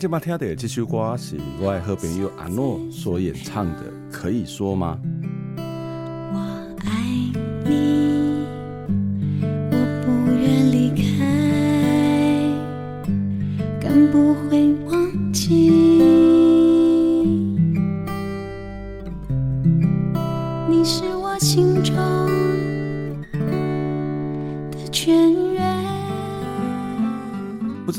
[0.00, 4.96] 今麦听的这首歌是我的好朋友阿诺所演唱的，可以说吗？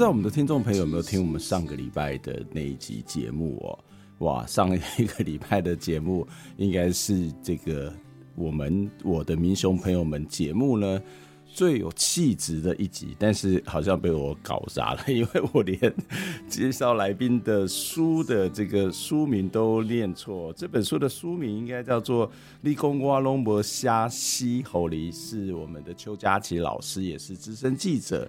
[0.09, 3.77] 我们的听众朋友有没有听我们上个礼拜的那一集节目哦？
[4.25, 7.93] 哇，上一个礼拜的节目应该是这个
[8.33, 10.99] 我们我的民雄朋友们节目呢
[11.45, 15.79] 最有气质的一集，但是好像被我搞砸了，因为我连
[16.47, 20.51] 介绍来宾的书的这个书名都念错。
[20.53, 22.27] 这本书的书名应该叫做
[22.61, 28.27] 《立功瓜龙博虾西侯梨》，是我们的邱佳琪老师，也是资深记者。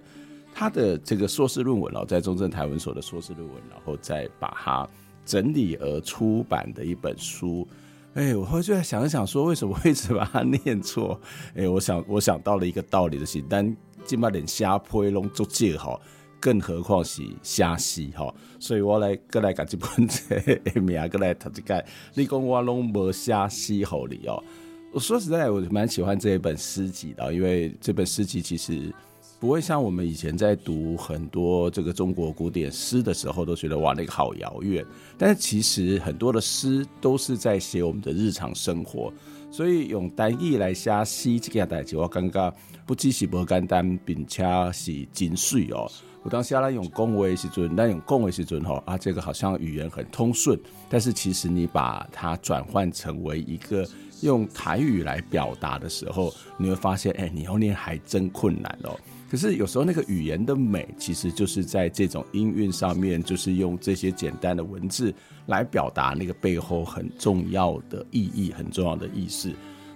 [0.53, 4.87] 他的这个硕士论文哦，在中正台文所的硕士论文，然后再把它
[5.25, 7.67] 整理而出版的一本书。
[8.13, 11.19] 哎，我后就在想一想，说为什么会一直把它念错？
[11.55, 15.97] 哎，我想我想到了一个道理的是，但起码连虾皮拢做借哈，
[16.39, 18.33] 更何况是虾西哈。
[18.59, 24.43] 所以我来过来讲这本这名，过来读这个，你讲我拢无虾西好你哦。
[24.91, 28.93] 我说实在，我蛮喜欢这一本诗集的，因为这本诗集其实。
[29.41, 34.85] 不会像我们以前在读很多这个中国古典诗的时候，都觉得哇，那个好遥远。
[35.17, 39.11] 但是其实很多的诗都是在写我们的日常生活，
[39.49, 42.53] 所以用单义来写诗这件代志，我感觉
[42.85, 45.91] 不只是不简单，并且是精髓哦。
[46.21, 50.55] 我当时来用讲话的时阵，那用讲话的时阵吼啊，这个好像语言很通顺，
[50.87, 53.83] 但是其实你把它转换成为一个
[54.21, 58.95] 用台语来表达的时候，你会发现，哎，你要念还真困难哦。
[59.31, 65.13] 可是有时候那个语言的美，其实就是在这种音韵上面，就是用这些简单的文字
[65.45, 69.49] 来表达那个背后很重要的意义、很重要的意思。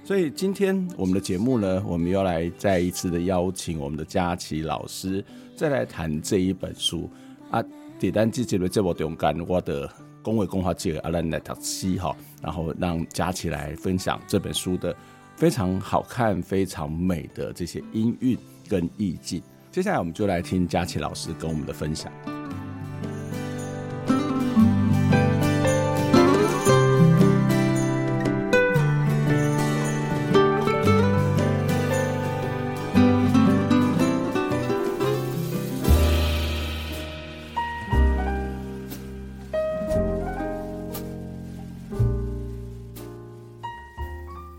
[0.05, 5.21] 所以今天我们的节目呢，我们要来再一次的邀请我们的佳琪老师，
[5.53, 7.09] 再来谈这一本书
[7.51, 7.61] 啊。
[7.99, 9.91] 简单记记录这么中间，我的
[10.21, 14.95] 恭维恭华姐阿兰来读诗哈，然后让佳琪来分享这本书的
[15.35, 18.37] 非常好看、非常美的这些音韵。
[18.67, 22.11] 跟意境，接下来我们就来听佳琪老师跟我们的分享。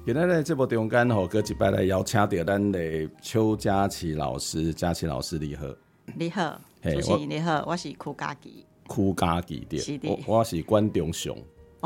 [0.06, 5.67] 今天在这部中间吼，搁一摆来邀请到咱的邱佳琪老师，佳琪老师你好，
[6.15, 11.34] 你好，主持人你好，我是邱佳琪，邱佳琪对，我是关中祥。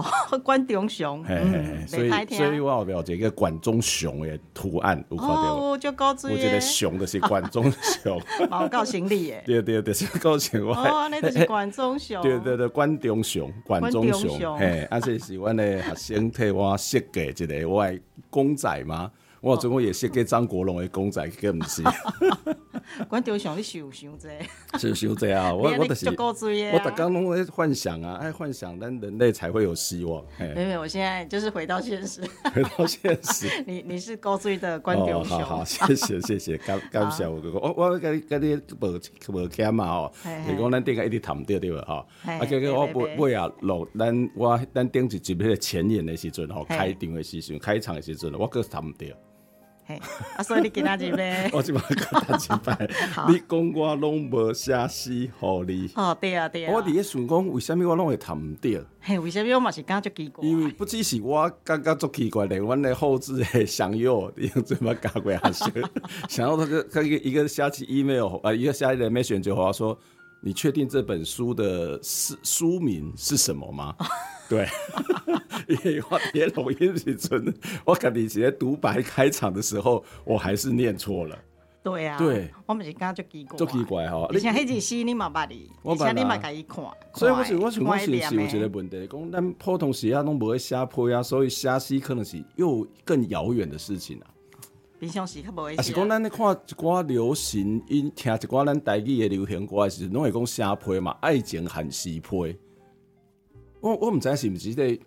[0.01, 5.57] 哦，管中雄，嘿嘿嘿，所以所以我后边有一个管中雄的图案，有看到？
[5.57, 8.19] 哦，就高知，我觉得熊的是管中祥，
[8.51, 9.43] 蛮有行李耶。
[9.47, 10.75] 对对对，是高兴我。
[10.75, 12.23] 哦，那就是管中熊。
[12.23, 17.99] 对对对，管中熊，管中熊，嘿，啊，这是我的学生替我设计一个我的
[18.29, 19.11] 公仔嘛。
[19.41, 21.83] 我总共也是给张国荣的公仔，更不是。
[23.09, 24.29] 管中祥，你想想这？
[24.79, 25.53] 想想这啊！
[25.55, 30.23] 我我就是，我大刚拢在幻想啊，爱幻想，但人类才会有希望。
[30.55, 32.21] 没有，我现在就是回到现实。
[32.53, 33.49] 回到现实。
[33.67, 35.41] 你你是高追的管中祥。
[35.41, 37.59] 好好， 谢谢谢谢，感感谢我哥哥。
[37.61, 39.01] 我我跟跟你无
[39.33, 40.13] 无欠嘛吼。
[40.47, 41.83] 你讲咱顶下一直谈对对吧？
[41.87, 42.07] 哈。
[42.25, 49.15] 啊，哥哥，我尾尾啊录咱我咱顶一集迄个前言的时阵吼，开场的时阵，开场的时阵，我阁谈唔对。
[49.91, 50.01] 嘿，
[50.37, 51.17] 啊，所以你今仔日要，
[51.53, 55.91] 我即摆甲大家拜，好你讲我拢无写诗互你。
[55.97, 56.73] 哦，对啊，对啊。
[56.73, 58.87] 我伫咧想讲，为虾米我拢会谈毋着？
[59.01, 60.47] 嘿，为什物我嘛是感觉足奇怪？
[60.47, 65.65] 因为不只是我感觉足奇怪，连阮的后置的祥佑用怎么搞过来写？
[66.29, 69.99] 想要他个他一个一个写起 email 啊，一个写一个 message 就话说，
[70.41, 73.95] 你确定这本书的书书名是什么吗？
[74.49, 74.67] 对，
[75.69, 77.55] 因为我连录音时阵，
[77.85, 81.39] 我家己写独白开场的时候，我还是念错了。
[81.83, 84.25] 对啊，对，我们是感觉足奇怪，足奇怪吼。
[84.33, 86.85] 而且迄字诗你嘛捌哩，而且你嘛家己看，
[87.15, 94.27] 所以我想，我想我是是有一个问题，欸讲咱普通时啊拢无会写批啊，所以写诗可能是又更遥远的事情啊。
[95.01, 95.75] 平常时较无会。
[95.77, 102.59] 啊，是讲咱咧看一寡流行音，听一寡咱台语的流行歌的时，拢会讲写批嘛，爱情和诗批。
[103.81, 105.01] 我我唔知是毋是这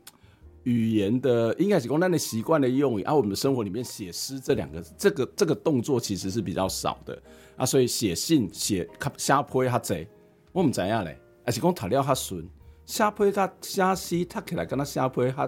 [0.63, 3.13] 语言的，应该是讲咱的习惯的用语啊。
[3.13, 7.21] 我们的生活里面写诗这两个，这个这个动作其实是比较少的
[7.55, 10.07] 啊，所以写信写写批较济。
[10.51, 12.49] 我毋知影咧，还是讲读了较顺，
[12.87, 15.47] 写批甲写诗读起来敢若写批较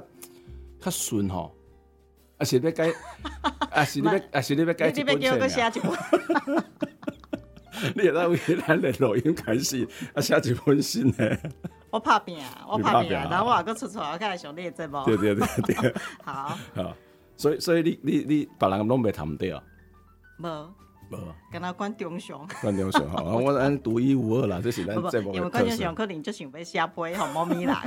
[0.82, 1.52] 较顺吼。
[2.38, 2.92] 啊是要改，
[3.72, 5.30] 啊是你要，啊是你要改一本册
[5.62, 6.64] 啊。
[7.96, 11.38] 你也在为咱的录音开始，啊写一本新的。
[11.90, 12.38] 我拍拼，
[12.68, 15.04] 我拍拼，然后我还搁出出来，我开始上你的节目。
[15.06, 15.96] 对对对对。
[16.24, 16.58] 好。
[16.74, 16.96] 好，
[17.38, 19.62] 所以所以你你你别人拢袂谈对啊。
[20.40, 20.74] 无。
[21.10, 21.18] 无。
[21.52, 22.48] 敢若关中雄。
[22.62, 24.96] 关中雄，好， 我咱独一无二啦，这是咱。
[24.96, 27.84] 因为关中雄可能就想要写批，互猫咪啦。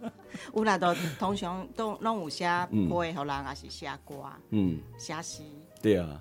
[0.54, 4.14] 有啦，都通常都拢有写批，互人也是写歌，
[4.50, 5.42] 嗯，写诗。
[5.82, 6.20] 对啊。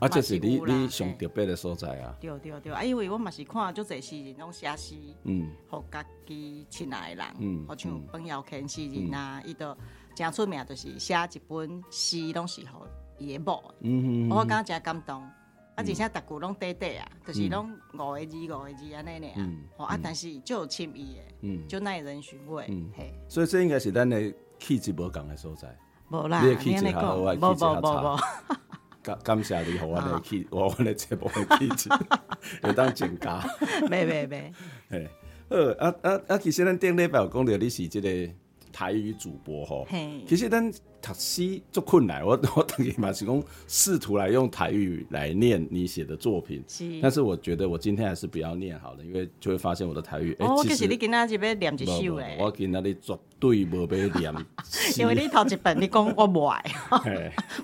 [0.00, 2.14] 啊，这是你你上特别的所在啊！
[2.20, 4.94] 对对对，啊，因为我嘛是看足侪诗人拢写诗，
[5.24, 9.74] 嗯，互家己亲爱的人，嗯，好像彭耀干诗人啊，伊都
[10.14, 12.84] 诚出名，就是写一本诗拢是互
[13.16, 15.26] 伊的某，嗯嗯，我感觉诚感动，
[15.74, 19.48] 啊，而且逐句拢短短啊，就是拢五个字五个字安尼尔，
[19.78, 22.64] 哦啊，但是就有深意的，嗯，就耐人寻味，
[22.96, 25.74] 嘿，所以这应该是咱的气质无共的所在，
[26.10, 28.16] 无啦，你气质好，我气质较差。
[29.02, 31.88] 感感谢你，和我的气， 和我的节目的气质，
[32.62, 33.44] 会当增加。
[33.90, 34.52] 没没没，
[34.88, 35.10] 嘿，
[35.48, 36.38] 呃，啊啊啊！
[36.38, 38.32] 其实咱顶礼拜有讲到你是这个
[38.72, 39.86] 台语主播吼，
[40.26, 40.72] 其实咱
[41.02, 50.34] 读诗足困难，我 我等于嘛是讲试图来用台语来念你写的作品，是，但是我觉得我今天还是不要念好了，因为就会发现我的台语。
[50.38, 54.34] 哦，其实你今仔日要念一首诶，我今仔日绝对无要念，
[54.96, 56.64] 因为你头一本你讲我无爱，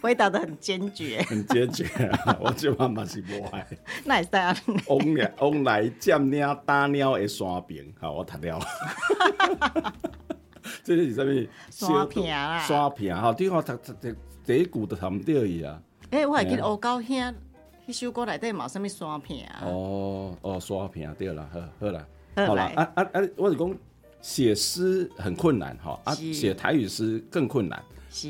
[0.02, 1.86] 回答的很坚决，很坚决，
[2.42, 3.66] 我就嘛嘛是无爱。
[4.04, 4.56] 那会使啊？
[4.88, 8.58] 往来往来占领打鸟的山边，好，我读了。
[10.84, 11.46] 这是什么？
[11.70, 12.58] 刷屏啊！
[12.60, 13.32] 刷屏哈！
[13.32, 15.82] 对方读读读第一句都读唔到伊啊！
[16.10, 17.34] 哎，我还记得黑狗兄，
[17.86, 19.62] 迄首歌内底嘛，什么刷屏啊？
[19.64, 23.20] 哦哦，刷屏对啦，好，好了，好啦啊啊啊！
[23.36, 23.74] 我是讲
[24.20, 27.78] 写诗很困难哈，啊，写台语诗更困难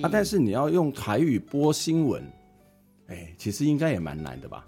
[0.03, 0.09] 啊。
[0.11, 2.23] 但是你要用台语播新闻，
[3.09, 4.67] 哎，其实应该也蛮难的吧？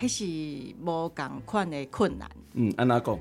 [0.00, 2.28] 迄是无共款的困难。
[2.54, 3.18] 嗯，安怎讲？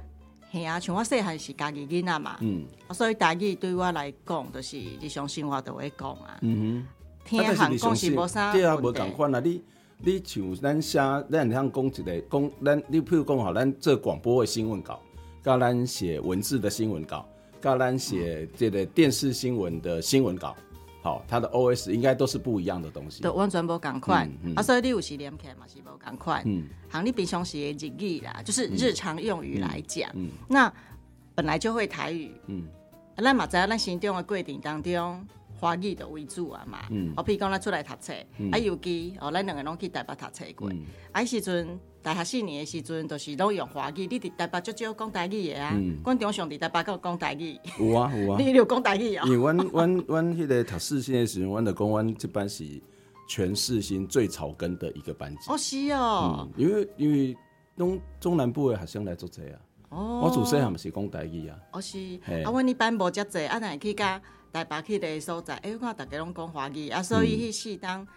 [0.52, 6.38] 系啊，像我细汉是家己囡仔嘛，嗯，所以台语对我来讲，就是日常生活都会讲啊。
[6.42, 9.40] 嗯哼，听韩讲是无啥，对啊，无共款啊。
[9.40, 9.64] 你
[10.04, 11.00] 你像咱写，
[11.32, 15.00] 咱通讲一个讲，咱你譬如讲吼，咱做广播的新闻稿，
[15.42, 17.26] 甲咱写文字的新闻稿，
[17.62, 20.56] 甲咱写这个电视新闻的新闻稿。
[21.02, 24.28] 好，它的 O S 应该都是不一样的东西，都完全无共款。
[24.44, 26.44] 嗯嗯、啊，所以你有时连起来嘛是无共款。
[26.46, 30.32] 嗯，像你平常时的日语啦，就是日常用语来讲，嗯，嗯。
[30.48, 30.74] 那
[31.34, 32.68] 本来就会台语，嗯，
[33.18, 35.26] 咱嘛知影咱心中的过程当中，
[35.60, 41.80] 华语的为主啊嘛，嗯，我譬如讲咱出来读册，嗯、啊，尤其哦，咱两个拢去台北读册过，嗯、啊，时阵。
[42.04, 44.08] 大学四年的时阵，都是拢用华语。
[44.08, 45.80] 你伫台北足少讲台语的啊？
[46.04, 47.60] 阮中上伫台北有讲台语。
[47.80, 48.38] 有啊有啊。
[48.42, 49.24] 你有讲台语啊？
[49.28, 52.66] 因为阮阮阮迄个读四新的时阵，阮就讲阮即班是
[53.28, 55.52] 全四新最草根的一个班级。
[55.52, 56.50] 哦，是哦。
[56.58, 57.38] 因为因为
[57.78, 59.60] 东中南部的学生来做这啊。
[59.90, 60.22] 哦。
[60.24, 61.58] 我自细汉是讲台语啊。
[61.74, 62.00] 哦是。
[62.26, 64.20] 啊，阮迄班无遮济，啊，若去甲
[64.52, 68.08] 台北去个所在，哎，我看大家拢讲华语，啊，所以迄四当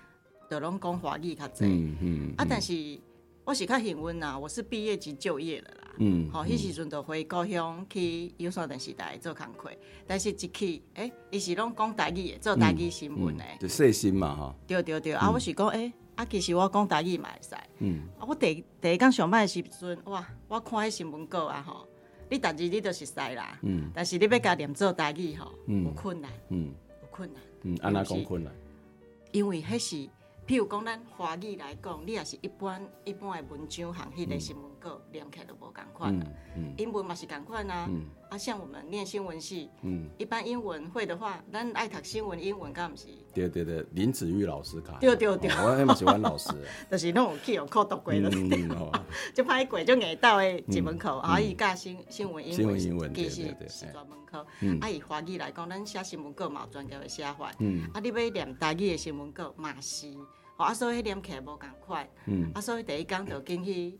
[0.50, 1.66] 就拢讲华语较济。
[1.66, 2.34] 嗯嗯。
[2.38, 2.98] 啊，但是。
[3.44, 5.90] 我是较幸运啦，我是毕业即就业了啦。
[5.98, 9.70] 嗯，好、喔，迄、嗯、时阵就回故乡去有线电视台做工课，
[10.06, 13.44] 但是一去，诶、欸，伊是拢讲台语的，做台语新闻的。
[13.60, 14.54] 就细心嘛，吼。
[14.66, 17.54] 对对对，嗯、啊，我是讲，诶、欸，啊，其实我讲台语嘛会使。
[17.80, 18.00] 嗯。
[18.18, 21.86] 啊，我第第一工上班的时阵，哇，我看迄新闻稿啊，吼，
[22.30, 23.58] 你逐日你都是使啦。
[23.60, 23.90] 嗯。
[23.94, 26.30] 但是你要甲念做台语吼，有困难。
[26.48, 26.72] 嗯。
[27.02, 27.42] 有困难。
[27.62, 28.50] 嗯，安那讲困难？
[29.32, 30.08] 因为迄是。
[30.46, 36.34] 譬如讲咱华语来讲，你也是一般一般的文章行，迄个新闻稿念起来都无共款。
[36.76, 37.88] 英文嘛是共款啊。
[38.28, 39.70] 啊，像我们念新闻系，
[40.18, 43.06] 一般英文会的话，咱爱读新闻英文，敢毋是？
[43.32, 44.98] 对对对，林子玉老师讲。
[44.98, 46.50] 对对对，我还蛮喜欢老师。
[46.90, 48.28] 就是拢有去有考读过的，
[49.32, 54.44] 就歹过就硬到的一门口，啊，伊教新新闻英文，其实是专门课。
[54.80, 57.46] 啊，以华语来讲，咱写新闻稿嘛有专业的写法。
[57.92, 60.12] 啊，你要念台语的新闻稿嘛是。
[60.56, 62.08] 啊，所以念起来无共款。
[62.54, 63.98] 啊，所以第一讲就进去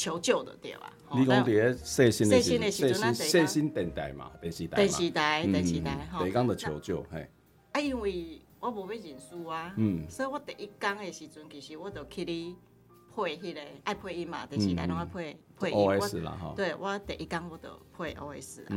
[0.00, 0.90] 求救的对吧？
[1.14, 2.58] 你讲第一细心的时
[2.94, 6.08] 阵，细心电台嘛，电视台电视台，电视台。
[6.22, 7.28] 第一讲的求救，嘿。
[7.72, 12.56] 啊，因为我无要认输啊，嗯所以我第一讲的时阵，其实我就去你
[13.14, 15.76] 配迄个爱配音嘛，电视台拢爱配配音。
[15.76, 16.54] OS 啦，哈。
[16.56, 18.72] 对，我第一讲我就配 OS 啊，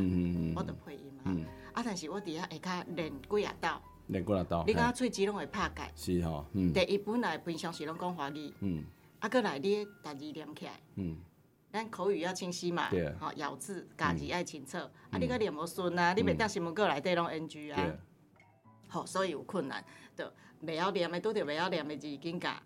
[0.57, 1.31] 我就配音嘛。
[1.71, 3.81] 啊，但是我底下下骹练几啊道。
[4.07, 6.73] 练几啊道，你讲喙齿拢会拍开，是吼，嗯。
[6.73, 8.83] 第一本来平常时拢讲华语，嗯。
[9.23, 11.15] 啊，过来你家己念起来，嗯。
[11.71, 13.09] 咱口语要清晰嘛，对。
[13.17, 17.95] 好，咬字家己爱清楚，啊，你个念无顺啊，你袂当新闻过内底拢 NG 啊。
[18.89, 19.81] 好，所以有困难，
[20.13, 20.25] 就
[20.61, 22.61] 袂晓念的拄着袂晓念的字，紧甲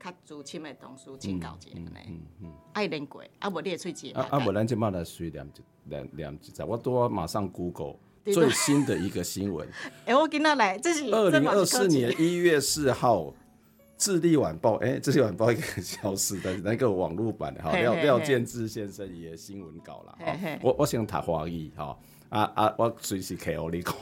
[0.00, 2.00] 较资深的同事请教一下呢。
[2.08, 2.52] 嗯嗯。
[2.72, 4.10] 爱练过，啊无你的喙齿。
[4.14, 7.94] 啊啊无，咱即摆来随念一念念一只，我拄啊马上 Google。
[8.24, 9.68] 最新的一个新闻，
[10.06, 13.18] 哎，我跟他来，这是二零二四年一月四号，
[13.96, 21.96] 《智利晚报》哎，《智利晚报》一个消失的那个网络版的哈，廖廖建志先生也新闻稿了哈，我我想读华语哈，
[22.28, 23.96] 啊啊，我随时可以给你看。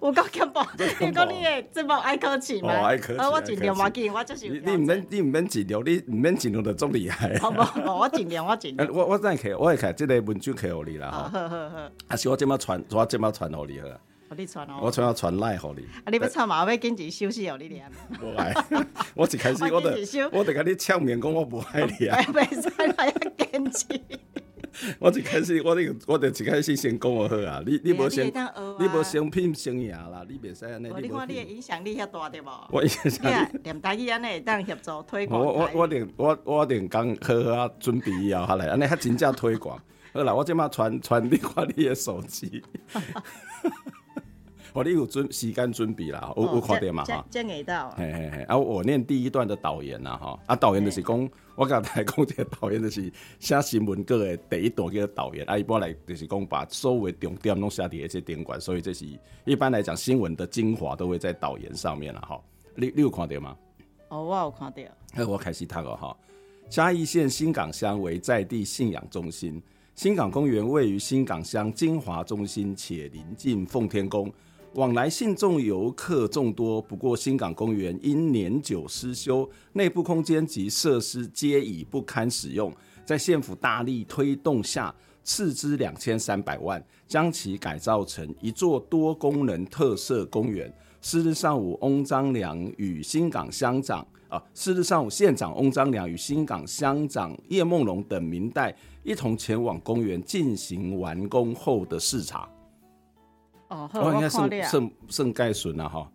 [0.00, 0.66] 我讲紧报，
[1.00, 2.72] 你讲你诶，这报爱考试吗？
[3.18, 4.48] 啊，我尽量，我尽我就是。
[4.48, 7.36] 你唔免，你唔免尽量，你唔免尽量就总厉害。
[7.38, 7.60] 好不？
[7.90, 8.88] 我尽量，我尽量。
[8.92, 11.10] 我我再开，我会开这个文章给你啦。
[11.10, 11.90] 好好好。
[12.08, 13.88] 还是我这么传，我这么传给你好。
[14.34, 14.80] 我你传哦。
[14.82, 15.82] 我传要传赖给你。
[16.04, 16.64] 啊，你要唱嘛？
[16.64, 17.88] 我要紧急休息哦，你连。
[18.20, 18.52] 我爱，
[19.14, 19.96] 我一开始我得，
[20.32, 22.18] 我得跟你抢面讲，我不爱你啊。
[22.32, 23.10] 没 事，我要
[23.46, 23.86] 坚持。
[24.98, 30.88] 我一开始，我得我得一开始先讲我好啊，你你无先，你无先拼生涯啦，你袂使安尼。
[31.00, 32.48] 你看你的影响力遐大对无？
[32.70, 33.48] 我影响力。
[33.62, 35.40] 连台语安尼当协助推广。
[35.40, 39.80] 我我我连我我连讲好好啊，准备以后下来，安尼较真正推广。
[40.12, 42.62] 好啦，我即马传传你看你的手机。
[44.74, 47.24] 我你有准时间准备啦，有有看到嘛哈？
[47.30, 47.90] 真会到。
[47.92, 59.06] 嘿嘿嘿，啊，我念第一段的导言啦哈，啊，导言就是讲，我刚才讲这个导言就是写新闻稿的第一段叫导言，啊，一般来就是讲把所有重点拢写伫一些点管，所以这是
[59.44, 62.40] 一般来讲新闻的精华都会在导言上面了哈。
[62.74, 63.56] 你你有看到吗？
[64.08, 64.82] 哦，我有看到。
[65.14, 66.16] 那我开始读了哈。
[66.68, 69.62] 嘉义县新港乡为在地信仰中心，
[69.94, 74.28] 新港公园位于新港乡精华中心，且临近奉天宫。
[74.74, 82.72] 往来信众游客众多，不过新港公园因年久失修，内部空间及设施皆已不堪使用。
[83.04, 90.72] 在县府大力推动下，斥资两千三百万，将其改造成一座多功能特色公园。
[91.00, 102.48] 四日上午，翁章良与新港乡长啊，四日上午县长翁章良与新港乡长叶梦龙等民代一同前往公园进行完工后的视察。
[103.74, 106.10] 哦，我应该算算算盖顺啊哈，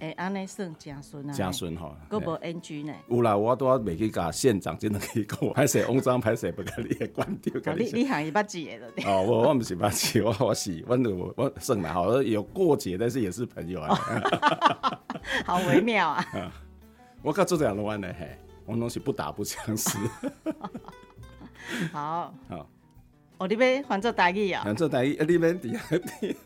[0.00, 2.92] 哎，安尼算正顺啊，正顺哈，佫无 NG 呢。
[3.08, 7.74] 有啦，我都要每去甲县长真的可以讲，歹势翁章歹势不甲你的关掉。
[7.74, 13.98] 你你行伊捌记的哦，我我不是捌记，我我是我我我算啦，好有过节，但是也是朋友啊。
[15.44, 16.24] 好微妙啊。
[17.22, 19.98] 我甲做这样的话呢，嘿，我拢是不打不相识。
[21.92, 22.32] 好。
[22.48, 22.66] 好。
[23.38, 24.62] 哦，你要换做台语啊？
[24.64, 26.36] 换做台语，啊，你免伫遐边，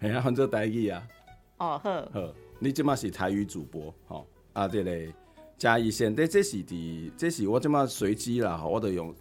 [0.00, 1.02] 系啊， 换做台语啊。
[1.58, 2.08] 哦，好。
[2.12, 5.12] 好，你即马是台语主播，吼啊，对嘞
[5.58, 9.14] 嘉义县，这这是伫，这是我即马随机啦，我得用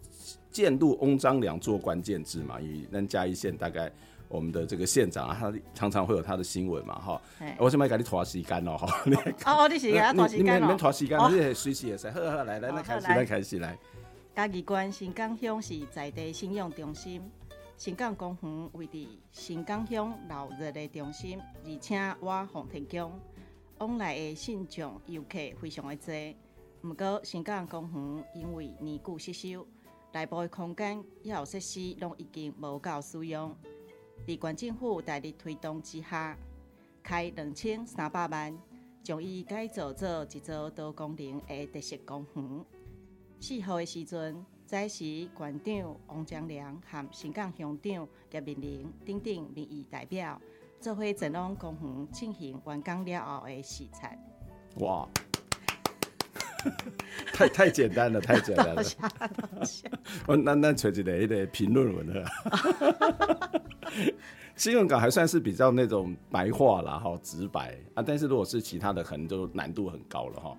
[0.51, 3.91] 建度翁章良做关键字嘛，因为咱嘉义县大概
[4.29, 7.21] 我们的这个县长啊，他常常会有他的新闻嘛，哈。
[7.57, 9.03] 我先来给你拖时间咯，哈。
[9.45, 10.59] 哦，你是给他拖时间咯？
[10.59, 12.09] 你们拖时间，你系随时也是。
[12.09, 13.77] 好好来来，那开始来开始来。
[14.37, 17.27] 嘉义县新港乡是在地信仰中心，
[17.75, 23.19] 新港公园位伫新港乡闹热的中心，而且我奉天宫
[23.79, 26.13] 往来的信众游客非常的多。
[26.81, 29.65] 不过新港公园因为年久失修，
[30.13, 33.57] 内部的空间也有设施拢已经无够使用。
[34.27, 36.37] 在县政府大力推动之下，
[37.01, 38.55] 开两千三百万，
[39.01, 42.65] 将伊改造做一座多功能的特色公园。
[43.39, 50.41] 四号的时阵，在时县长王章良和新港乡长叶明玲等等民意代表
[50.81, 54.17] 做伙前往公园进行完工了后的洗菜。
[54.79, 55.07] 哇，
[57.31, 58.83] 太太简单了，太简单了。
[60.27, 62.29] 我那那找一个一个评论文了。
[64.55, 68.03] 新闻稿还算是比较那种白话啦，哈，直白啊。
[68.05, 70.57] 但是如果是其他的，可能就难度很高了哈。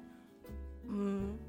[0.89, 1.48] 嗯，没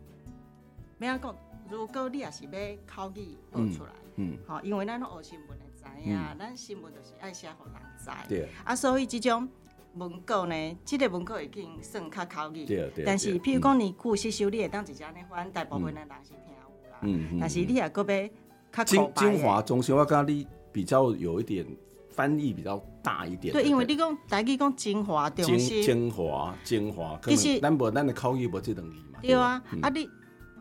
[1.08, 1.36] 要讲，
[1.70, 2.51] 如果你也是要
[2.86, 8.10] 口语报出来，嗯，好，因为咱学新闻的知影，咱新闻就是爱写给人知。
[8.27, 8.50] 对。
[8.63, 9.48] 啊，所以这种
[9.96, 12.65] 文稿呢，这个文稿已经算较口语。
[12.65, 13.06] 对对。
[13.06, 17.00] 但是，譬如讲你故事修，你会当直接呢翻，大部分的人是听有啦。
[17.01, 18.29] 嗯，但是你也个要
[18.72, 21.65] 较精精华中心，我感觉你比较有一点。
[22.12, 29.20] 翻译比较大一点，对，因为你讲台语讲精华中心，精华精华，其实咱无咱的口语无这等于嘛。
[29.22, 30.10] 对啊，啊你，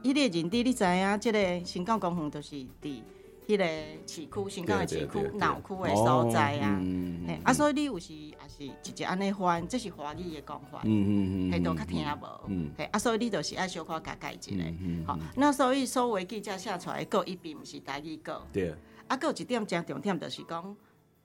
[0.02, 3.02] 迄个人地你知影，即个新港公园就是伫
[3.46, 3.64] 迄个
[4.06, 6.80] 市区，新港的市区闹区的所在啊。
[7.44, 14.52] 啊，所以你有时也是直接安尼翻，这是华语的讲法，嗯嗯嗯，系都较听无，嗯，系啊，所以你就是爱小可改改一下，
[15.06, 18.74] 好，那所以所谓记者写出来个伊并，毋是台语个，对，
[19.06, 20.76] 啊，个有一点真重点就是讲。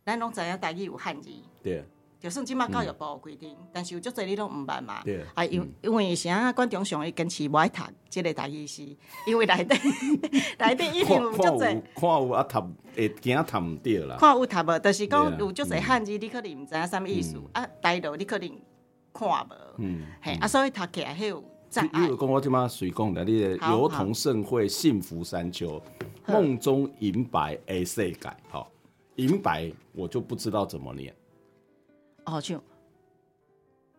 [0.05, 1.29] 咱拢知影台语有汉字，
[1.61, 1.81] 对，
[2.23, 8.81] 就算即马教育部有规定，但是有足侪你拢毋捌嘛，对，啊，因因为啥观众上会坚持无爱读即个代志是，
[9.27, 9.75] 因为内底
[10.57, 12.63] 内底 一定有足侪，看有啊读
[12.95, 18.49] 会惊读毋对啦，看有读无，就是讲有足侪汉字，你可能毋知影啥物意思，啊，台语你可能
[19.11, 22.05] 看无，嗯，嘿，啊，所以读起来迄有障碍。
[22.05, 25.81] 比如讲我即马随讲的，你油桐盛会幸福山丘，
[26.25, 28.69] 梦中银白 A 世界，好。
[29.17, 31.13] 银白我就不知道怎么念，
[32.25, 32.61] 哦，像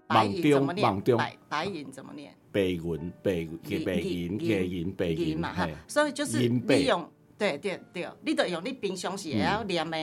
[0.07, 1.03] 白银怎么念？
[1.17, 2.35] 白白银怎么念？
[2.53, 9.99] 白银白银白银白银白银嘛哈，所以就是你用对对对，你得用你平常时也要念的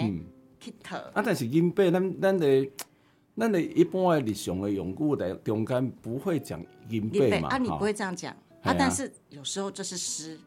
[0.59, 0.97] 去套。
[1.13, 2.71] 啊，但是银白咱咱的
[3.37, 7.49] 咱的一般的日常的用语的中间不会讲银白嘛？
[7.49, 8.75] 啊，你不会这样讲啊？
[8.77, 10.37] 但是有时候这是诗。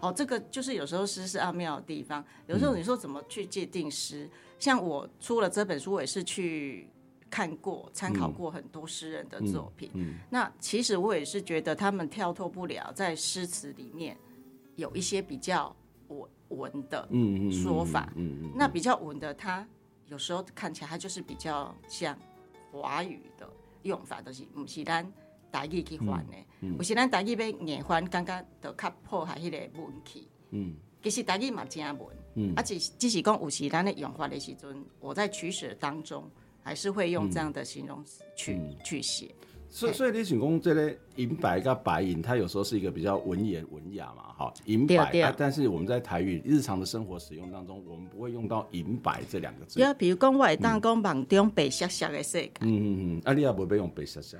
[0.00, 2.24] 哦，这个就是有时候诗是奥妙的地方。
[2.46, 4.24] 有时候你说怎么去界定诗？
[4.24, 6.86] 嗯、像我出了这本书，我也是去
[7.34, 9.90] 看过、参考过很多诗人的作品。
[9.94, 14.16] 嗯嗯、那其实我也是觉得他们跳脱不了在诗词里面
[14.76, 15.74] 有一些比较
[16.06, 17.08] 文文的
[17.50, 18.12] 说法。
[18.14, 19.66] 嗯那比较文的，它
[20.06, 22.16] 有时候看起来它就是比较像
[22.70, 23.50] 华语的
[23.82, 25.12] 用法，都、就是不是单。
[25.50, 26.36] 台语去翻的，
[26.76, 30.28] 有时咱台语要硬翻，感觉就较破坏迄个文气。
[30.50, 36.30] 嗯，其实台语嘛正文，嗯，啊只只是讲有时咱的用法的时阵，我在取舍当中
[36.64, 39.32] 还是会用这样的形容词去去写。
[39.68, 45.34] 所以所以你想讲这类银白跟白银，它有时候是一个比较文言文雅嘛，哈，银白。
[45.36, 49.80] 但是我们在台语日常的生活使用当中，我们不会用到银白这两个字。
[49.80, 52.52] 对啊，比如讲我会当讲网中白雪雪的世界。
[52.60, 54.38] 嗯嗯嗯，啊你也不会用白色色。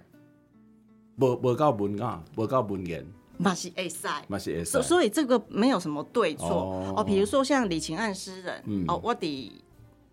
[1.17, 3.05] 无无够文雅，无够文言，
[3.37, 4.71] 嘛是会使，嘛是会使。
[4.71, 7.03] 所所以这个没有什么对错哦。
[7.05, 9.51] 比如说像李清岸诗人，哦，我伫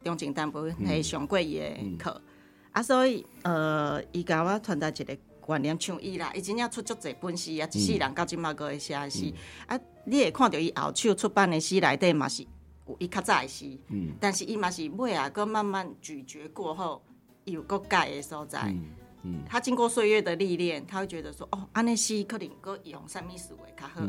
[0.03, 2.21] 中正大学系上过伊的课，
[2.71, 9.33] 啊，所以呃，伊甲我传达一个观念，像伊啦，伊真正出足侪本诗啊，一世人到今嘛搁会写诗。
[9.67, 12.43] 啊，你会看到伊后手出版的诗内底嘛是
[12.87, 17.01] 有伊较早的诗，嗯，但是伊嘛是尾啊，佮慢慢咀嚼过后，
[17.45, 18.73] 伊有搁改的所在。
[19.23, 24.01] 嗯，他经过岁月的历练，他会觉得说，哦，安尼诗可能搁用什么思维较好，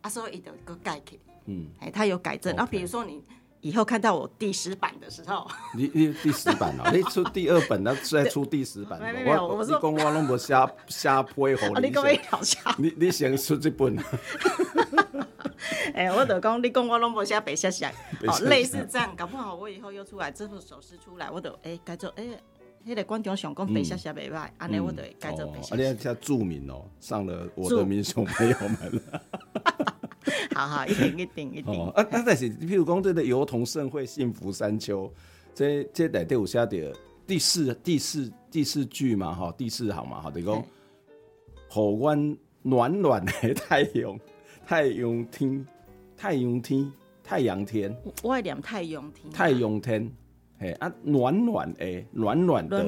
[0.00, 2.54] 啊，所以伊就搁改起，嗯，哎，他有改正。
[2.54, 3.20] 然后比如说你
[3.60, 5.46] 以后看到我第十版的时候，
[5.76, 13.96] 你你第十版哦， 你出第二本，那再出第十版，没有，我说，你讲我拢无瞎瞎配合，你讲一条桥，你你先出这本，
[15.94, 17.86] 哎，我就讲你讲我拢无写白写写，
[18.26, 22.24] 哦，类似这样，搞不好我以后又出来这部首诗出来，我就哎改做哎。
[22.86, 25.86] 迄个观众想讲白写写袂歹，安尼、嗯、我就会改做白写写。
[25.86, 29.02] 啊，你要著名哦，上了我的 民雄朋友们。
[30.66, 31.74] 好好， 一定一定一定。
[31.74, 35.10] 哦、啊，但是譬如讲这个油桐盛会幸福山丘，
[35.54, 36.94] 这这内底有写的
[37.26, 40.64] 第四第四第四句嘛，哈，第四行嘛，哈，就讲，
[41.68, 44.18] 互阮暖暖的太阳
[44.66, 45.66] 太阳天
[46.16, 46.92] 太阳天
[47.22, 50.10] 太阳天，我爱念太阳天太阳天。
[50.62, 52.84] 嘿啊，暖暖的，暖暖的，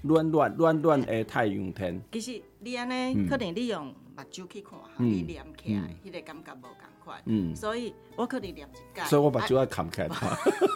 [0.00, 2.00] 暖暖暖暖暖诶，太阳天。
[2.12, 7.22] 其实你安尼，可能你用目睭去看，你念起来，迄个感觉无共款。
[7.26, 9.04] 嗯，所以我可能念一盖。
[9.04, 10.08] 所以我把睭要看开，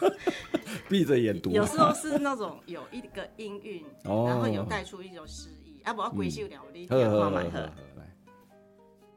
[0.89, 1.51] 闭着眼读。
[1.51, 5.81] 有时候是那种有一个音韵，然后有带出一种诗意。
[5.83, 7.59] 啊，无我规首了，你听看买好。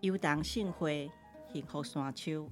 [0.01, 1.09] 油桐盛会，
[1.51, 2.47] 幸福山丘，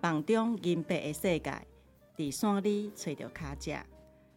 [0.00, 1.66] 梦中银白的世界。
[2.14, 3.74] 伫山里找着脚迹，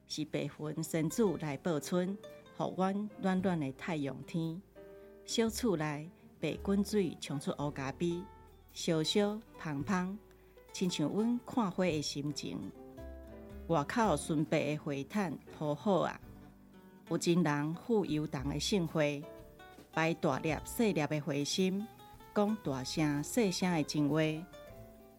[0.07, 4.61] 是白云仙子来报春，予阮暖暖的太阳天。
[5.25, 8.21] 小厝内白滚水冲出乌咖啡，
[8.73, 10.17] 烧烧芳芳，
[10.73, 12.59] 亲像阮看花的心情。
[13.67, 16.19] 外口纯白的花毯铺好啊，
[17.09, 19.23] 有真人赴游荡的盛会，
[19.93, 21.87] 摆大粒细粒的花心，
[22.35, 24.19] 讲大声细声的情话。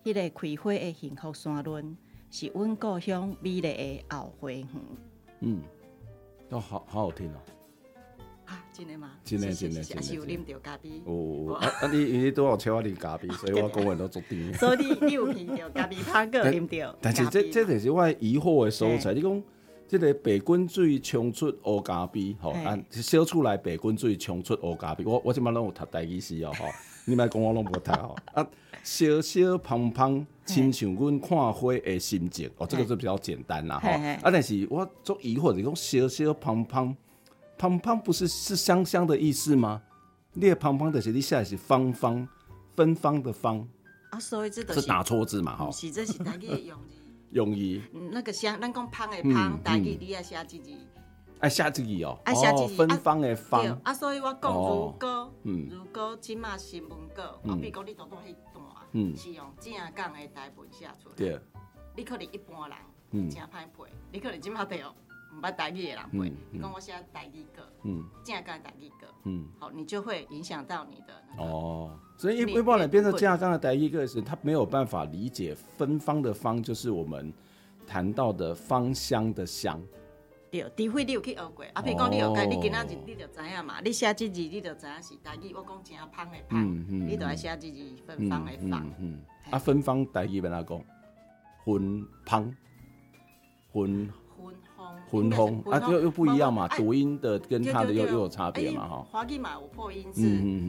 [0.05, 1.97] 迄、个开花的幸福山仑，
[2.31, 4.69] 是阮故乡美丽的后花园。
[5.41, 5.63] 嗯，
[6.49, 7.41] 都好好好听哦。
[8.77, 9.11] 啊，真的吗？
[9.25, 10.03] 真的真的真的。
[10.03, 10.91] 是有啉到咖啡。
[11.05, 14.53] 哦，啊啊，你你都有请我啉咖啡，所以我讲话都足甜。
[14.55, 16.97] 所以你你有闻到咖啡香，个啉到。
[17.01, 19.15] 但是这这就是我疑惑的所在。
[19.15, 19.43] 你讲
[19.89, 25.05] 这个白滚水冲出乌咖啡，吼，啊，烧出来白滚水冲出乌咖啡。
[25.05, 26.67] 我我即摆拢有读台语史哦，吼，
[27.07, 28.17] 你莫讲我拢无读哦。
[28.35, 28.47] 啊，
[28.83, 32.51] 小小芳芳，亲像阮看花的心情。
[32.59, 33.89] 哦，这个是比较简单啦，吼。
[33.89, 36.95] 啊，但是我做疑惑，你讲小小芳芳。
[37.59, 39.83] 芳芳不是是香香的意思吗？
[40.33, 42.27] 你的芳芳的是你写的是芳芳，
[42.75, 43.67] 芬芳的芳
[44.11, 45.57] 啊，所以这是打错字嘛？
[45.57, 47.01] 哈，是这是台语的用意。
[47.33, 47.83] 用意。
[48.13, 50.79] 那个香，咱讲芳的芳，台语你也写自己？
[51.41, 52.19] 爱写自己哦？
[52.25, 52.77] 爱写自己？
[52.77, 53.67] 芬芳的芳。
[53.83, 61.15] 啊，所以我讲如果，如果今嘛新闻稿，我比如讲你读到迄段，是用正港的台文写出来。
[61.17, 61.41] 对。
[61.97, 62.79] 你可能一般人，
[63.13, 64.95] 嗯，真歹背，你可能今嘛对哦。
[65.37, 71.99] 唔捌台语的人会，你讲我写台语歌，嗯，这样讲台语歌，嗯，好，你就会影响到你的哦。
[72.17, 77.31] 所以一一般人变成这样讲的台语歌时，他没有办法理解芬芳的芳就是我们
[77.87, 79.79] 谈到的芳香的香。
[80.51, 85.53] 对，除非你有去学过，啊，譬如讲你学过，你今仔日你就知影嘛，你写这字你就知影是台语。
[85.53, 88.91] 我讲真芳的芳，你就爱写这字芬芳的芳。
[88.99, 89.21] 嗯，
[89.51, 90.83] 啊，芬芳台语要哪讲？
[91.67, 92.57] 芬芳，
[93.75, 94.11] 芬。
[95.11, 99.07] 分风啊，又又不一样嘛，读音的跟他的又又有差别嘛，哈。
[99.11, 100.23] 华语嘛有破音字，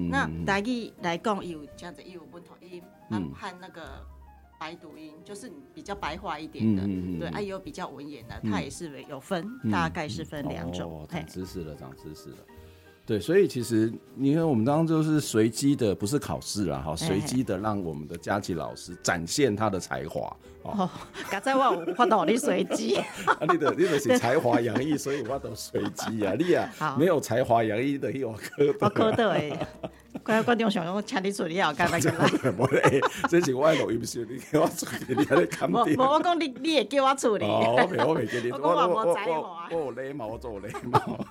[0.09, 4.05] 那台语来讲有这样子，有不同音，那和那个
[4.59, 6.83] 白读音，就是比较白话一点的，
[7.19, 11.05] 对，啊，有比较文言的，它也是有分，大概是分两种。
[11.09, 12.37] 长知识了，长知识了。
[13.07, 20.35] 对，所以其实你看，我们当中就是随机的，不是考试啦，哈，随机的让我们的佳琪老师展现他的才华。
[20.63, 20.89] 哦，
[21.31, 29.57] 刚才我我到你随机， 啊，你的你的是才华洋溢，所以我都随机啊，你啊，没有才华洋溢的，我可我可得哎，
[30.21, 32.51] 观观众想用请你处理好，该不该？
[32.51, 35.95] 不会，这是我录音室，你给我处理，你还在看点。
[35.97, 37.45] 我我讲你你也给我处理。
[37.45, 39.17] 哦，我没我没给你， 我我我
[39.71, 41.25] 我我礼貌，我做礼貌。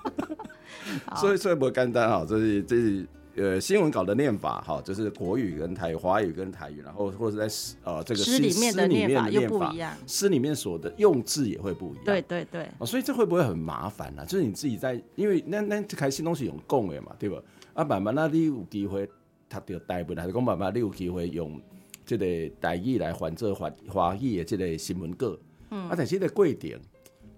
[1.17, 12.05] 所以所以不简单哈，这是这是呃新闻稿的念法哈，就是国语跟台语、华语跟台语，然后或者在诗呃这个诗里面的念法又不一样，诗里面所的用字也会不一样。
[12.05, 14.25] 对对对，所以这会不会很麻烦呢？
[14.25, 17.41] 就是你自己在，因为那那开新东西用讲的嘛，对吧？
[17.73, 19.05] 啊，慢慢那你有机会
[19.49, 21.61] 读到台本，还是讲慢慢你有机会用
[22.05, 22.25] 这个
[22.59, 25.37] 台语来换做华华语的这个新闻稿，
[25.69, 26.79] 嗯，啊，但是这个过程。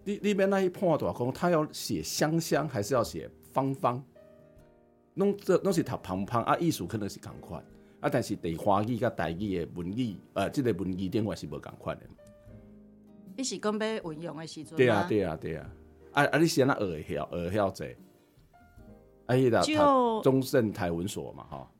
[0.05, 4.03] 你里面那一判断讲，他要写香香还是要写芳芳？
[5.15, 7.61] 弄这弄是读芳芳啊，艺术可能是共款
[7.99, 12.05] 啊，但是对华语跟台语的文语，呃，这个文语顶外是无共款的。
[13.35, 14.77] 你是讲要运用的时阵？
[14.77, 15.69] 对啊，对啊，对啊。
[16.13, 16.37] 啊啊！
[16.37, 17.85] 你先那学晓学晓者，
[19.25, 21.71] 啊，伊个就中盛台文所嘛，哈。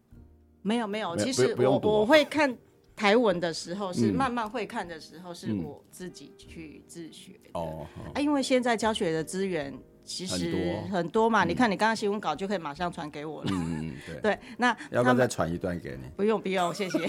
[0.61, 2.57] 没有没有，其实我我会看。
[2.95, 7.87] 台文的时候是慢慢会看的时候，是我自己去自学哦。
[8.13, 13.49] 啊，因为现在教学的资源其实很多嘛，你看你刚刚新闻稿就可以马上传给我了。
[13.53, 14.21] 嗯， 对。
[14.21, 16.09] 对，那要不要再传一段给你？
[16.15, 17.07] 不用不用，谢谢。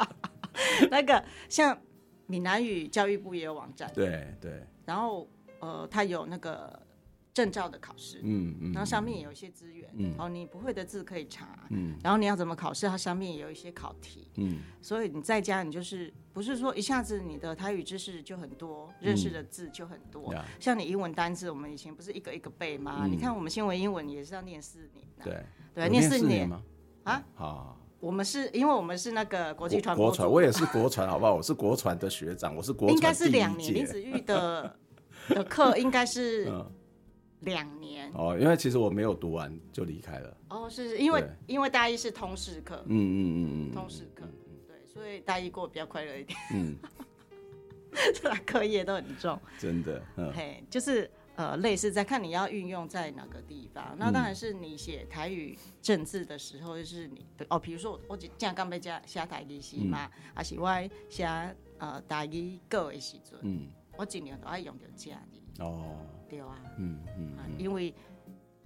[0.90, 1.78] 那个像
[2.26, 4.62] 闽南语教育部也有网站，对对。
[4.84, 5.28] 然后
[5.60, 6.85] 呃，他有那个。
[7.36, 23.06] 证照的考试，嗯嗯，然后上面也有一些资源，嗯，哦，你不会的字可以查，嗯，然后你要怎么考试，它上面也有一些考题，嗯，所以你在家你就是不是说一下子你的台语知识就很多，认识的字就很多，像你英文单字，我们以前不是一个一个背吗？
[23.06, 25.44] 你看我们新闻英文也是要念四年，对。
[25.74, 26.48] 对，念四年。
[26.48, 26.62] 吗？
[27.04, 31.34] 啊，好，我们是因为我们是那个国际传播，国传，我也是国传，好不好？
[31.34, 34.74] 我是国传的学长，我是国传，应该是两年，林子玉的
[35.28, 36.50] 的课应该是。
[37.40, 40.36] 两年哦，因为其实我没有读完就离开了。
[40.48, 44.24] 哦，是是因为因为大一是通识课，嗯嗯嗯嗯，通识课，
[44.66, 46.38] 对，所以大一过比较快乐一点。
[46.54, 46.76] 嗯，
[48.46, 50.02] 课业都很重，真的。
[50.34, 53.94] 嘿，就是呃，类似在看你要运用在哪个地方。
[53.98, 60.68] 那当然是你写台语政治的时候，就是你哦，比如说我我这样刚被加写台语是嘛，还是我
[61.10, 61.26] 写
[61.78, 63.68] 呃台语歌的时阵，嗯，
[63.98, 65.64] 我尽量都爱用到这样的。
[65.64, 65.96] 哦，
[66.28, 67.92] 对啊，嗯嗯，因为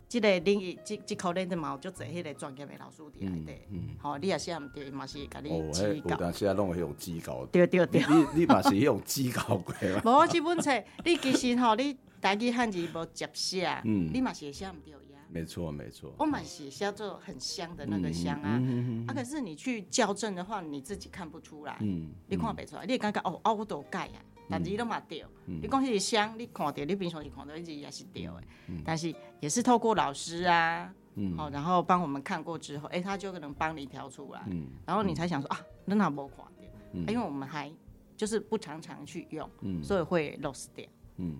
[0.08, 6.14] 这个领域，这这科领的嘛，就这迄个专业的老师伫内底，嗯，好，你也写唔对，嘛是甲你指教。
[6.14, 7.46] 哦，但是啊，拢会用指教。
[7.46, 10.02] 对对对，你你嘛是用指教过嘛？
[10.24, 10.72] 无，这本册
[11.04, 14.98] 你其实吼，你台语汉字无接写，嗯，你嘛是写唔对呀。
[15.32, 18.60] 没错没错，我嘛是写做很香的那个香啊，
[19.06, 24.18] 啊，可是你去校正的话，你自己看不出来，嗯，你看不出来，你会感觉哦，我都改啊。
[24.50, 28.42] 但字都嘛对，你讲是香，你看到你平常是看到一字也是对的，
[28.84, 30.92] 但是也是透过老师啊，
[31.36, 34.42] 好，然后帮我们看过之后，哎，他就可能帮你挑出来，
[34.84, 37.70] 然后你才想说啊，那哪无看到，因为我们还
[38.16, 39.48] 就是不常常去用，
[39.82, 40.84] 所以会 lost 掉，
[41.16, 41.38] 嗯，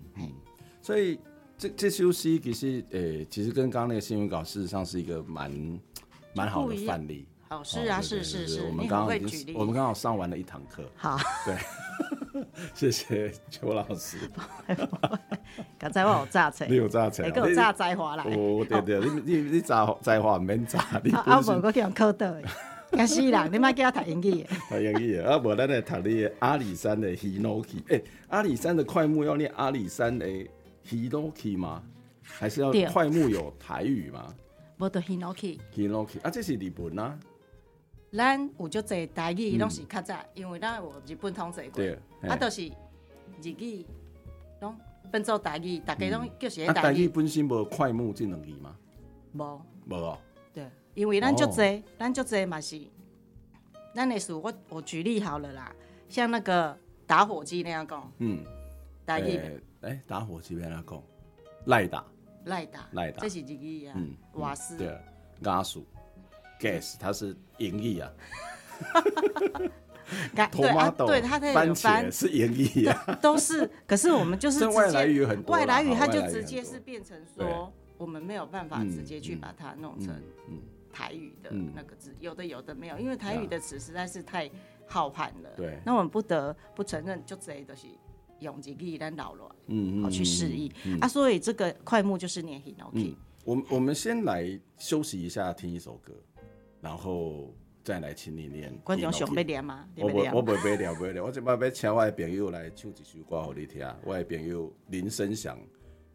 [0.81, 1.19] 所以
[1.59, 5.81] 这这首诗其实诶，其实跟刚刚那个新闻稿事实上是一个蛮
[6.35, 11.57] 蛮好的范例，好，是啊，是是是，我们刚刚已经我们刚好上完了一堂课，好， 对。
[12.75, 14.19] 谢谢邱老师。
[15.77, 18.23] 刚才我有炸菜，你有炸成，你给我炸栽花来。
[18.23, 20.79] 哦，对对，你你你炸栽花唔免炸。
[20.79, 22.43] 啊，无我叫用考倒的，
[22.93, 24.47] 假死人，你莫叫我读英语。
[24.71, 27.83] 读英语啊，无咱来读你阿里山的 Hinoki。
[27.89, 30.25] 哎，阿里山的快木要念阿里山的
[30.89, 31.83] Hinoki 吗？
[32.23, 34.33] 还是要快木有台语吗？
[34.79, 35.59] 无得 Hinoki。
[35.75, 37.19] Hinoki 啊，这是日本啊。
[38.13, 41.83] 咱有足侪台语，拢是较早，因为咱有日本统治过，
[42.29, 42.67] 啊，都是
[43.41, 43.87] 日语，
[44.61, 44.77] 拢
[45.13, 47.09] 分做台语，大家拢叫是台语。
[47.09, 48.77] 本身无快木这两字吗？
[49.33, 50.19] 无，无哦。
[50.53, 52.81] 对，因为咱足侪，咱足侪嘛是，
[53.95, 55.73] 咱的事，我我举例好了啦，
[56.09, 58.45] 像那个打火机那样讲，嗯，
[59.07, 61.01] 台语，诶，打火机那样讲，
[61.67, 62.05] 赖打，
[62.47, 63.97] 赖打，赖打，这是日语啊，
[64.33, 64.99] 瓦斯，对，
[65.43, 65.81] 瓦斯。
[66.61, 68.11] gas 它是音译 啊，
[70.51, 73.71] 对啊，对它的番茄是盈译啊，都是。
[73.87, 80.21] 可是我们就是外来语很多，外来语它就直接是变成说，我们没有办法直接去把它弄成
[80.93, 84.51] 台语的那个字，有的有的没有，因为台语的词实在是太
[84.87, 85.51] 浩瀚了。
[85.57, 87.97] 对，那我们不得不承认，就这些东西
[88.41, 91.07] 用日语来扰乱，嗯，好去示意啊。
[91.07, 93.15] 所以这个快木就是念 Hinoki。
[93.45, 96.13] 我我们先来休息一下，听一首歌。
[96.81, 98.75] 然后再来请你念。
[98.85, 99.87] 观众想要念吗？
[99.97, 101.23] 我我我不会念，不会念。
[101.23, 103.87] 我这边要请我的朋友来唱一首歌给你听。
[104.05, 105.59] 我的朋友林生祥，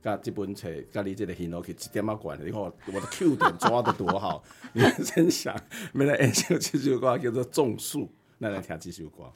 [0.02, 4.44] 甲这本册，甲你这个 Hinoki 一点啊关，你看我的 Q 点抓得多好。
[4.74, 5.56] 林生祥，
[5.94, 8.02] 要来演唱这首歌叫做《种树》，
[8.40, 9.32] 来来听这首歌。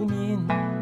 [0.00, 0.79] 无眠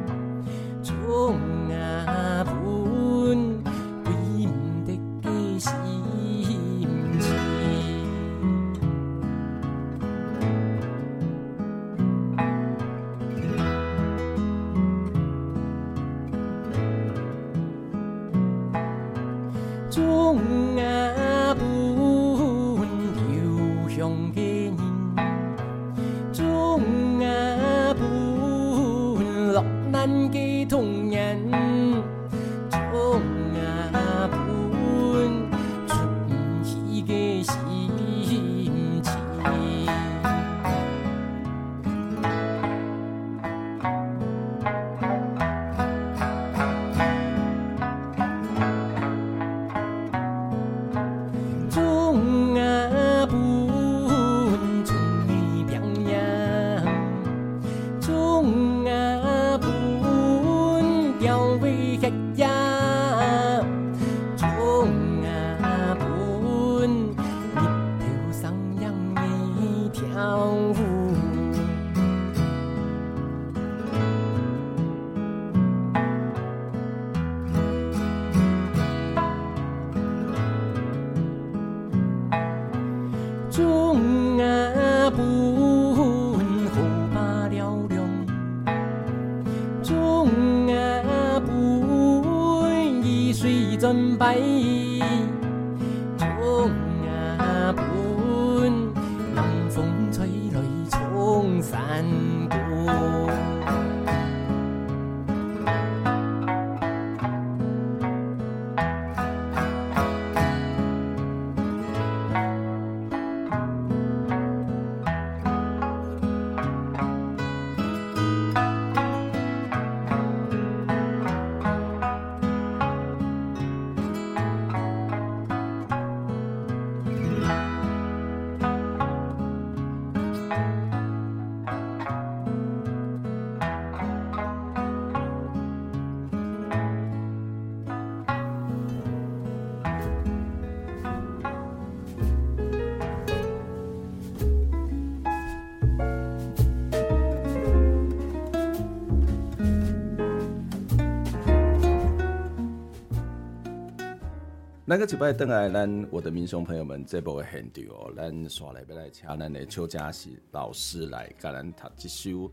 [154.90, 162.51] 那个礼拜登来，咱我的民雄朋友们，这部会很屌，咱刷来要来请咱的邱佳喜老师来教咱读一首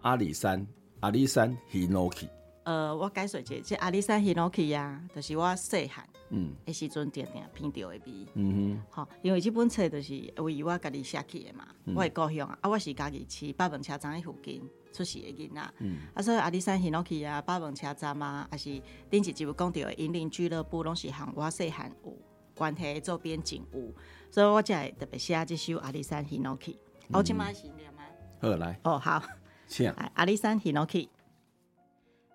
[0.00, 0.66] 阿里山
[0.98, 2.26] 阿里山 Hinoki。
[2.64, 8.02] 呃，我解释一下，这阿里山 Hinoki 啊，就是我细汉嗯，诶时阵点点拼到的味。
[8.34, 15.74] 嗯哼，好，因为这本册就是为我家己写起的嘛，嗯、我的故乡啊，我是家己饲八门车站的附近出世的囡仔。
[15.78, 18.64] 嗯，啊，所以阿里山 Hinoki 啊，八门车站啊，还是
[19.10, 22.16] 顶一集有讲到的引领俱乐部，拢是和我细汉有
[22.54, 23.94] 关系周边景物，
[24.30, 26.76] 所以我才会特别写这首阿里山 Hinoki。
[27.10, 28.02] 我今麦是念吗？
[28.40, 28.80] 好，来。
[28.84, 29.22] 哦，好，
[29.66, 29.90] 请。
[29.90, 31.08] 阿里山 Hinoki。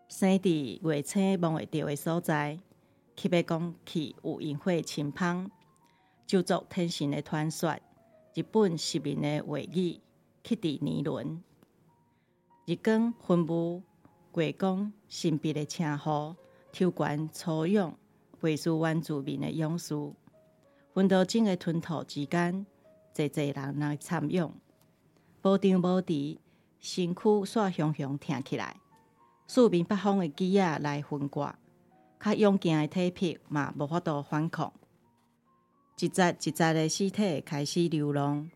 [0.10, 2.60] 生伫月青望会到的所在，
[3.16, 5.50] 特别讲去有烟火轻芳，
[6.28, 7.76] 就作天神的传说。
[8.36, 10.00] 日本市民的话语，
[10.44, 11.44] 去伫年轮，
[12.66, 13.84] 日光昏雾，
[14.36, 16.34] 月光神秘的称呼，
[16.72, 17.94] 抽悬粗勇，
[18.40, 19.94] 背书原住民的勇士。
[20.94, 22.66] 分多钟的吞吐之间，
[23.14, 26.38] 济济人来参与，无张无弛，
[26.80, 28.78] 身躯煞雄雄挺起来。
[29.46, 31.54] 四面八方的机仔来分割，
[32.18, 34.72] 较勇健的体魄嘛无法度反抗。
[36.00, 38.50] 一节一节的尸体开始流浪，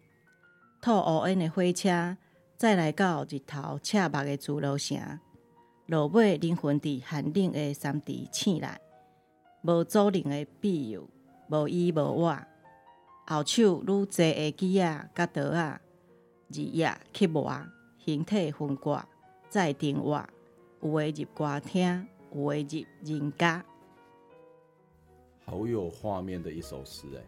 [0.79, 2.15] 吐乌烟的火车
[2.57, 5.19] 再来到日头赤目的自罗城，
[5.85, 8.81] 落尾灵魂伫寒冷的山地醒来，
[9.61, 11.07] 无主人的庇佑，
[11.49, 12.43] 无依无偎，
[13.27, 15.81] 后手愈济的机仔甲刀仔，
[16.47, 17.63] 日夜刻磨，
[18.03, 19.03] 形体分割，
[19.49, 20.27] 再定画。
[20.81, 23.63] 有诶入歌厅，有诶入人家，
[25.45, 27.23] 好有画面的一首诗诶。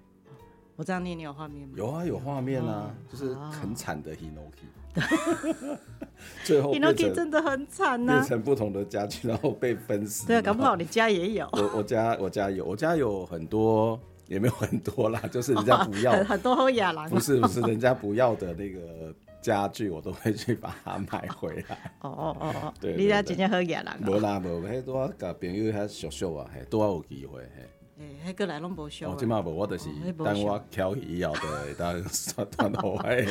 [0.76, 1.76] 我这样念，你有画面吗？
[1.78, 4.66] 有啊，有画面啊，嗯、就是很惨的 Hinoki。
[4.94, 5.04] 对
[6.44, 10.26] 最后 Hinoki 真的很惨呐、啊，变成不同的家具，然后被分尸。
[10.28, 11.48] 对啊，搞不好你家也有。
[11.54, 17.10] 我我家我家有，我家有很多，也没有很多啦， 就是人家不要，很很多好野狼。
[17.10, 19.14] 不是不是，人家不要的那个。
[19.42, 21.94] 家具我都会去把它买回来。
[22.02, 23.86] 哦哦哦哦，对，你家真正好野人。
[24.06, 27.66] 无啦无，迄多甲朋友遐熟熟啊，嘿，多有机会嘿。
[28.00, 29.12] 诶，迄个来拢无熟。
[29.12, 33.28] 哦，即马无，我就是等我挑起以后 的， 当刷断后诶。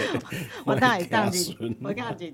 [0.66, 2.30] 我当然当真，我讲真。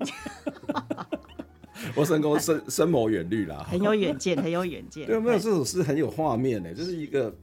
[1.95, 5.05] 我深沟深深谋远虑啦，很有远见，很有远见。
[5.07, 7.33] 对，没有这首诗很有画面诶，就是一个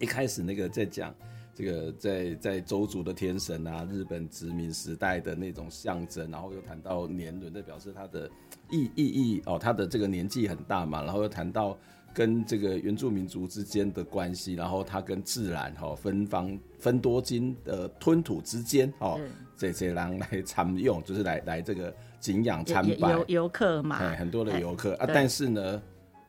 [0.00, 1.14] 一开始那个在讲。
[1.52, 8.30] 这个在在周族的天神啊，日本殖民时代的那种象征，然后又谈到年轮，的表示他的
[8.70, 11.76] 意意义哦，他的这个年纪很大嘛，然后又谈到
[12.12, 19.20] 跟这个原住民族之间的关系，然后它跟自然哈、哦、分方分多金的吞吐之间哦，
[19.56, 23.12] 这些人来参用，就是来来这个景仰参拜。
[23.12, 24.94] 游游客嘛，很多的游客。
[24.94, 25.82] 啊，但是呢。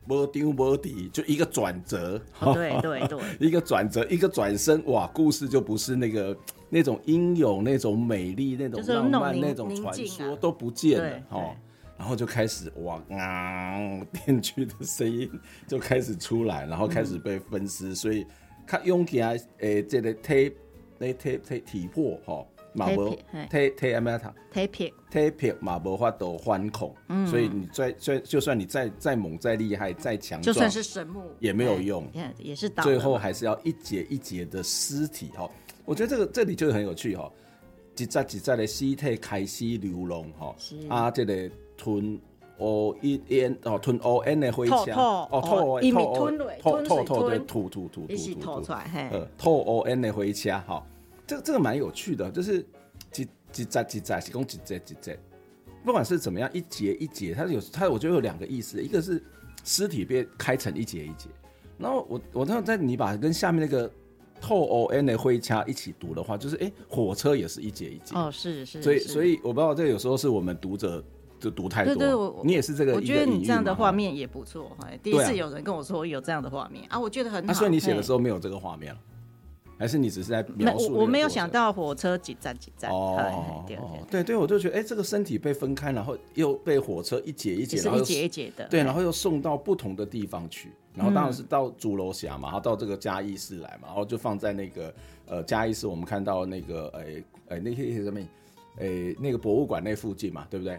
[0.08, 2.20] 无张无弛，就一个转折，
[2.52, 6.36] 对对对， 一个转折，一个转身，哇，故事就不是那个
[6.68, 11.54] 那种英勇、那种美丽、那种浪漫、那种传说都不见了，哦，
[12.02, 13.78] 然后就开始哇啊，
[14.12, 15.30] 电锯的声音
[15.68, 18.26] 就开始出来，然后开始被分尸，所以
[18.66, 20.52] 较勇气啊，诶，这个体
[20.98, 22.44] 那体体体魄，哈。
[22.74, 23.14] 马无
[23.50, 26.90] 体体阿咩塔体魄体魄马无法度反抗，
[27.26, 35.48] 所以你再再就算你再再猛再厉害再强壮，就算是神木也没有用，也是最后还是要一节一节的尸体哈。
[35.84, 37.30] 我觉得这个这里就很有趣哈，
[37.94, 40.56] 一节一节的尸体开始流浪哈，
[40.88, 42.20] 啊，这个吞
[42.58, 42.94] 乌
[43.28, 50.84] 烟哦，吞乌烟的灰腔哦，吐吐吐吐吐吐对吐吐吐吐吐出来嘿，吐乌烟的灰腔哈。
[51.26, 52.64] 这个这个蛮有趣的，就是
[53.10, 55.18] 几几节几节是讲几节几节，
[55.84, 59.22] 不管是怎么样，一节一节，它有它，我觉得有两个意思，一个是
[59.64, 61.28] 尸体被开成一节一节，
[61.78, 63.90] 然后我我那在你把跟下面那个
[64.40, 68.14] 透 O N 的灰掐一起读的话，就是哎，火车也是一节一节。
[68.14, 71.02] 哦，是是，所以所以我不知道这有时候是我们读者
[71.42, 74.70] 就读太多，对对，我你也是这个，我觉得你这样的画面也不错，
[75.02, 79.00] 第一次有人跟我说有这样的画面啊，我觉得很好，所以你写的时候没有这个画面了。
[79.78, 80.92] 还是你只是在描述？
[80.92, 82.88] 我没有想到火车几站几站。
[82.92, 83.76] 哦，对
[84.08, 94.94] 对对，我就觉得，哎，这个身体被分开，然后又被火车一节一节，然后一节一节的，对，然后又送到不同的地方去，然后当然是到竹楼峡嘛，然后到这个嘉义市来嘛，然后就放在那个
[95.26, 98.20] 呃嘉义市，我们看到那个哎哎那些什么
[98.78, 100.78] 哎那个博物馆那附近嘛，对不对？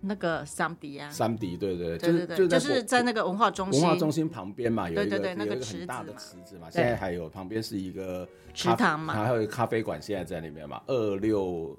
[0.00, 10.80] 那个三迪啊，三迪，对对对，就是就是在那个文化中心，文化中心旁边嘛，有一个有一个很大的池子嘛，现在还有旁边是一个池塘嘛，还有咖啡馆，现在在里面嘛。
[10.86, 11.76] 二六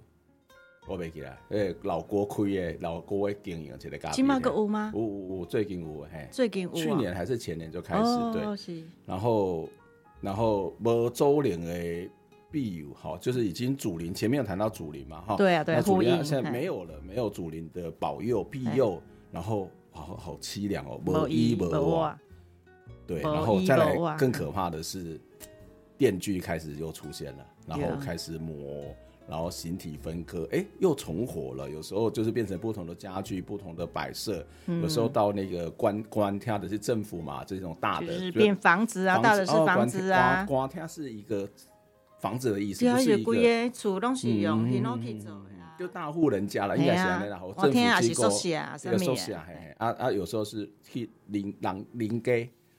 [0.88, 4.16] 我没记得，哎，老郭开的，老锅的经营，这个咖啡。
[4.16, 4.92] 起码个有吗？
[4.94, 8.04] 有有有，最近有嘿，最近有，去年还是前年就开始
[8.34, 8.84] 对。
[9.06, 9.70] 然后
[10.20, 12.10] 然后无周年的
[12.52, 22.18] 庇佑，好，就是已经祖灵前面有谈到祖灵嘛，哈，对啊，对，祖灵应现在没有了，没有祖灵的保佑庇佑，然后好好凄凉哦，无依无靠，
[23.06, 25.20] 对，然后再来更可怕的是，
[25.98, 28.86] 电锯开始又出现了，然后开始磨。
[29.28, 31.70] 然后形体分割，哎，又重活了。
[31.70, 34.44] 有时候就是变成不同的家具、不同的摆设。
[34.66, 40.44] 嗯、有时候到那个官官厅的是政府嘛，这种大的就是变房子啊，大的是房子啊。
[40.50, 41.48] 官厅是一个
[42.20, 43.34] 房子的意思，不是一个。
[45.80, 47.40] 就大户人家了，应该是那样。
[47.58, 49.48] 政府机构啊，这个宿舍啊，
[49.78, 52.34] 啊啊，有时候是去邻邻邻家、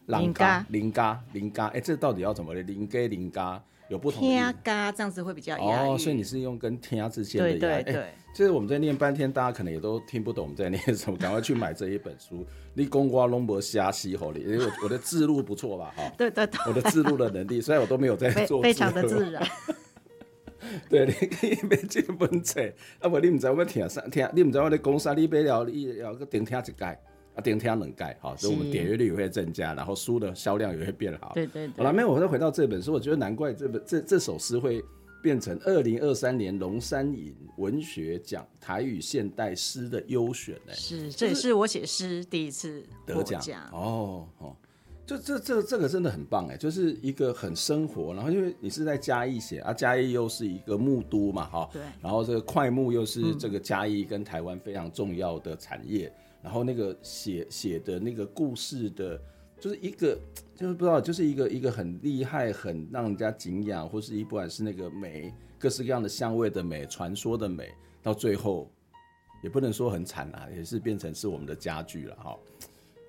[0.05, 1.67] 邻家、邻家、邻家。
[1.69, 2.61] 哎，这到底要怎么的？
[2.63, 3.63] 邻家、邻家。
[3.91, 12.47] 有不同的天嘎这样子会比较押哦，所以你是用跟天之间的押对对对， 其实、欸、我们在念半天，大家可能也都听不懂我们在念什么，赶快去买这一本书。
[12.73, 15.93] 你公瓜龙博虾西吼里，因 为我的字录不错吧？
[15.97, 19.45] 哈，对对对，我的字录的能力，虽然我都没有在做，非常的自然。
[20.89, 22.61] 对，你可以买这本册，
[23.01, 26.97] 啊不，你唔知道我听啥听，你唔知道我在讲啥，你买了你要个顶听一盖。
[27.35, 31.31] 啊，电天能盖，好，所以我们点阅率也会增加，然后书的销量也会变好。
[31.35, 31.77] 对对对。
[31.77, 34.83] 好了，没有，我再回到这本书，我觉得难怪这本这这首诗会
[35.23, 40.73] 变成二零二三年龙山颖文学奖台语现代诗的优选呢。
[40.75, 43.41] 是，这也是我写诗第一次得奖。
[43.71, 44.57] 哦哦，
[45.07, 51.71] 这这这这个真的很棒哎，就是一个很生活，然后因为你是在嘉义写啊，嘉义又是一个木都嘛，哈。
[51.73, 51.81] 对。
[52.03, 56.09] 然后这个快木又是这个嘉义跟台湾非常重要的产业。
[56.09, 59.21] 嗯然后那个写写的那个故事的，
[59.59, 60.19] 就是一个
[60.57, 67.71] 就是不知道，就是一个一个很厉害、很让人家敬仰，或是一不管是那个美，各式各样的香味的美、传说的美，
[68.03, 68.71] 到最后
[69.43, 72.39] 也不能说很惨啊，也是变成是我们的家具了哈。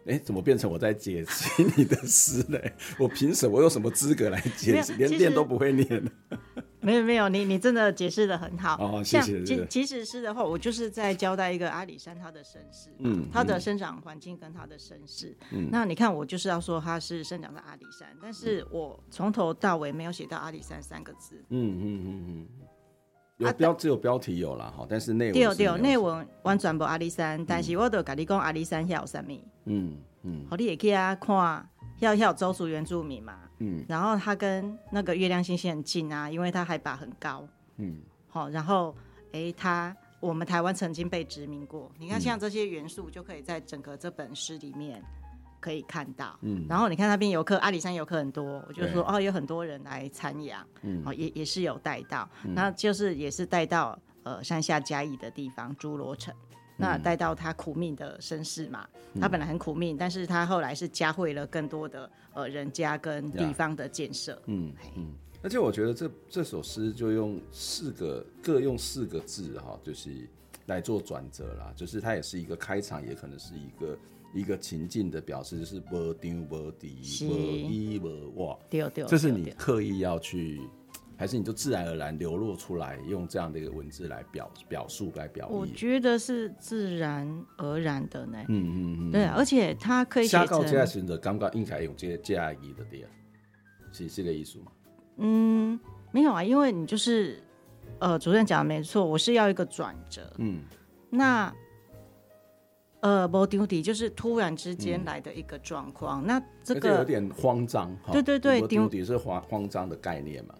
[0.06, 2.60] 哎，怎么变成我在解析你的诗呢？
[2.97, 3.56] 我凭什么？
[3.56, 4.93] 我有什么资格来解析？
[4.93, 6.12] 连念都不会念。
[6.82, 8.76] 没有没有，你你真的解释的很好。
[8.80, 9.43] 哦，谢谢。
[9.43, 15.38] 其其实是的话，我就是在交代一个阿里山它的身世，嗯，它的生长环境跟它的身世。
[15.52, 21.36] 嗯，那你看，我就是要说它是生长在阿里山，但是我从头到尾没有写到阿里山三个字。
[21.49, 22.47] 嗯嗯嗯嗯。
[23.42, 29.32] 有标只有标题有了哈，但是内文对对内文完全无阿里山，但是我都跟你讲阿里山遐有啥物。
[29.66, 31.36] 嗯嗯，好，你也可以啊看，
[32.00, 33.39] 遐有周族原住民嘛。
[33.58, 37.48] 嗯，然后它跟那个月亮星星很近啊，因为它海拔很高。
[37.78, 38.96] 嗯，好，然后
[39.32, 45.04] 哎，它我们台湾曾经被殖民过，你看像这些元素就可以在整个这本诗里面。
[45.62, 56.34] 可以看到，嗯，然后你看那边游客，阿里山游客很多，我就说哦，有很多人来参养，嗯，哦，也也是有带到，那就是也是带到呃山下嘉义的地方侏罗城，
[56.78, 58.89] 那带到他苦命的身世嘛，
[59.22, 70.28] 他本来很苦命，但是他后来是加惠了更多的呃人家跟地方的建设，嗯嗯，而且我觉得这这首诗就用四个各用四个字哈，就是
[70.66, 73.95] 来做转折啦，就是它也是一个开场，也可能是一个。
[74.34, 78.60] 一个情境的表示就是无张无弛，无依无靠，
[79.06, 80.62] 这是你刻意要去，
[81.18, 85.48] 还是你就自然而然流露出来，用这样的一个文字来表表述来表？
[85.50, 88.38] 我觉得是自然而然的呢。
[88.48, 90.48] 嗯嗯嗯，对，而且它可以写成。
[90.48, 93.10] 下告选的刚刚应该用这个加一的对啊，
[93.92, 94.72] 是这个意思吗？
[95.18, 95.80] 嗯，
[96.12, 97.44] 没有啊，因为你就是
[98.00, 100.34] 呃，主任讲的没错，我是要一个转折。
[100.38, 100.62] 嗯，
[101.10, 101.54] 那。
[103.02, 107.95] 呃，无张无弛就是突然之间来的一个状况，嗯、那这个有点慌张。
[108.12, 110.54] 对对对，无张无弛是慌慌张的概念嘛？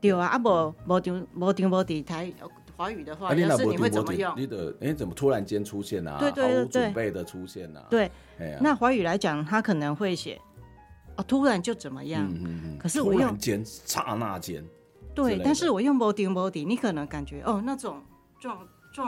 [0.00, 2.30] 对啊，啊无无张无张无底台
[2.76, 4.34] 华语的话，啊、是你会怎么用？
[4.36, 6.18] 你的哎、欸，怎么突然间出现啊？
[6.18, 7.86] 对对对，毫无准备的出现啊？
[7.88, 8.10] 对，
[8.60, 10.38] 那华语来讲，他可能会写
[11.16, 12.28] 哦，突然就怎么样？
[12.30, 12.78] 嗯嗯嗯。
[12.78, 14.62] 可是我用间刹那间，
[15.14, 18.02] 对，但是我用 body body，，你可能感觉哦，那种
[18.38, 18.58] 状。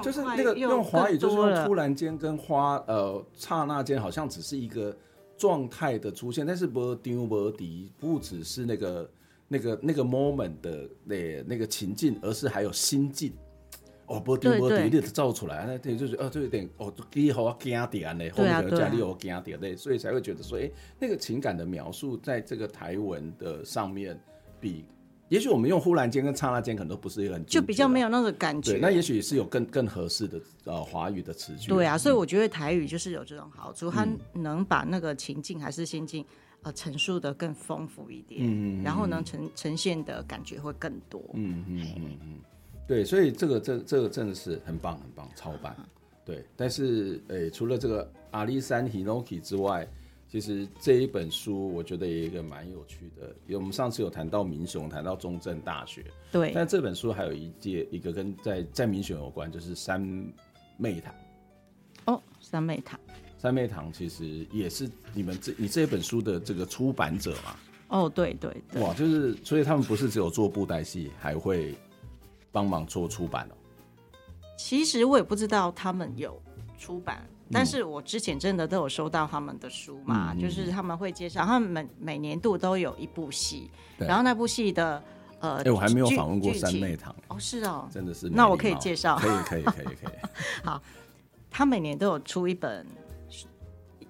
[0.03, 4.97] 就是那个用华语，就是用突然间跟花呃刹那间，好像只是一个
[5.37, 9.11] 状态的出现，但是不丢不迪不只是那个
[9.47, 13.32] 那个那个 moment 的那那个情境，而是还有心境。
[14.07, 24.18] 哦，无张无弛，你造出来，那对就是哦，就有点哦，第一好惊点嘞，后面加你有惊点嘞，所以才会觉得说，哎，那个情感的描述在这个台文的上面
[24.61, 24.85] 比。
[25.35, 28.74] 也许我们用忽然间跟刹那间可能都不是一个很，就比较没有那个感觉。
[28.74, 31.68] 对，那也许是有更更合适的呃华语的词句。
[31.68, 36.24] 对啊，所以我觉得台语就是有这种好处，它能把那个情境还是心境
[36.62, 41.20] 呃陈述的更丰富一点，嗯，然后能呈呈现的感觉会更多。
[41.32, 42.39] 嗯嗯嗯嗯，
[42.87, 45.74] 对，所以这个这这个真的是很棒很棒超棒。
[46.24, 49.85] 对，但是诶，除了这个阿里山 Hinoki 之外。
[50.35, 60.01] 其实这一本书我觉得一个蛮有趣的，因为我们上次有谈到民雄，谈到中正大学，对，但这本书还有一届一个跟在在民雄有关，就是三
[60.76, 61.14] 妹堂。
[62.07, 62.99] 哦，三妹堂，
[63.39, 67.57] 三妹堂其实也是你们这你这本书的这个出版者嘛？
[67.87, 71.76] 哦，对对对，哇，就是所以他们不是只有做布袋戏，还会
[72.51, 73.55] 帮忙做出版哦。
[74.59, 76.43] 其实我也不知道他们有
[76.76, 85.03] 出版，嗯、但是我之前真的都有收到他们的书嘛，嗯、就是他们会介绍，他们每每年度都有一部戏，然后那部戏的
[85.41, 87.15] 呃，哎，我还没有访问过三妹堂。
[87.29, 90.15] 哦，是哦，真的是，那我可以介绍，可以可以可以可以，可以
[90.65, 90.83] 好。
[91.51, 92.85] 他每年都有出一本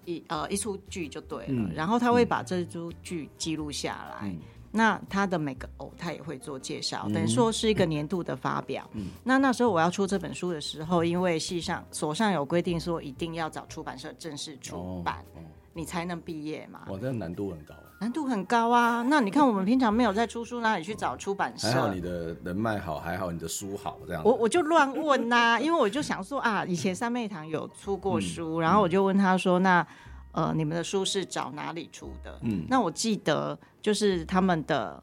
[0.06, 4.28] 一呃一出剧就对了，嗯、然后他会把这出剧记录下来。
[4.28, 4.38] 嗯、
[4.76, 8.84] 那他的每个偶他也会做介绍，嗯、等于说是一个年度的发表。
[8.94, 15.42] 嗯、那那时候我要出这本书的时候，因为系上所上有规定说一定要找出版社正式出版，哦哦、
[15.74, 16.80] 你才能毕业嘛。
[16.88, 17.74] 哇，这难度很高。
[18.00, 19.02] 难度很高啊！
[19.08, 21.68] 那你看，我们平常没有在出书，哪里去找出版社？
[21.68, 24.20] 还好你的人脉好，还好你的书好，这样。
[24.22, 29.86] 我我就乱问呐、啊，因为我就想说啊，以前三妹堂有出过书，嗯、然后我就问他说，那
[30.34, 32.38] 呃，你们的书是找哪里出的？
[32.42, 35.02] 嗯，那我记得就是他们的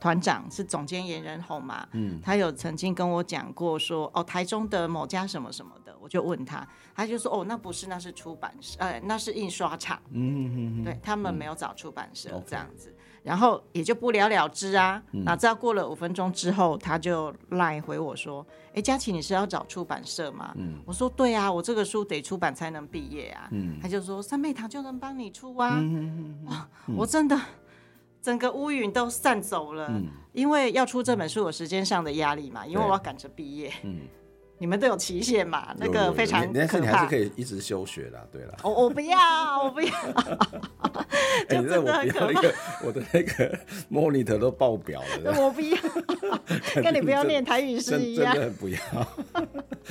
[0.00, 6.66] 团长是总监严仁宏嘛，嗯，他有曾经跟我讲过说，哦，台中的某家什么什么的，我就问他。
[6.94, 10.00] 他就说：“哦，那不是，那是出版社，呃，那是印刷厂。
[10.10, 12.93] 嗯嗯嗯，对他们没有找出版社这样子，
[13.24, 15.02] 然后也就不了了之啊。
[15.10, 25.82] 哪知道过了五分钟之后，他就赖回我说：‘哎，佳琪，你是要找出版社吗？’嗯，我说：‘对啊，我这个书得出版才能毕业啊。’嗯，他就说：‘三妹堂就能帮你出啊。’
[26.46, 27.36] 哇， 我真的
[28.22, 29.90] 整个乌云都散走了，
[30.32, 33.72] 因为要出这本书有时间上的压力嘛，因为我要赶着毕业。
[33.82, 34.00] 嗯。”
[34.58, 35.74] 你们都有期限嘛？
[35.78, 36.52] 那个非常可怕。
[36.58, 38.54] 但是你还是可以一直休学啦，对啦。
[38.62, 39.18] 我我不要，
[39.64, 39.92] 我不要。
[41.48, 43.58] 哎，你在我不要那个，我的那个
[43.90, 45.34] monitor 都爆表了。
[45.42, 45.76] 我不要，
[46.82, 48.32] 跟你不要念台语是一样。
[48.32, 48.78] 真的不要。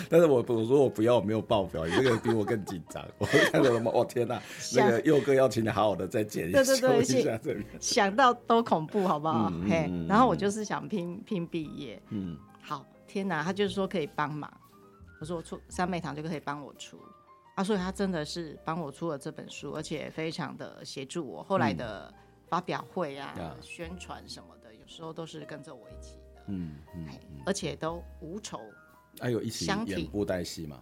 [0.10, 3.06] 但是我我说我不要，我没有爆表，你这个比我更紧张。
[3.18, 3.92] 我看到什么？
[3.92, 4.42] 哦天哪！
[4.76, 7.66] 那个佑哥要请你好好的再剪一下一下这里。
[7.80, 9.52] 想到都恐怖，好不好？
[9.70, 12.02] 嘿，然后我就是想拼拼毕业。
[12.10, 12.38] 嗯。
[12.62, 13.44] 好，天哪！
[13.44, 14.52] 他就是说可以帮忙。
[15.22, 17.00] 我说我出三妹堂就可以帮我出，
[17.54, 21.44] 啊，所以他真的是帮我出了这本书，而且非常的协助我。
[21.44, 22.12] 后来的
[22.48, 27.08] 发表会啊、嗯、宣传什么的，有时候都是跟着我一起的，嗯嗯，
[27.46, 28.60] 而且都无酬。
[29.20, 30.82] 还、啊、有一起演布袋戏吗？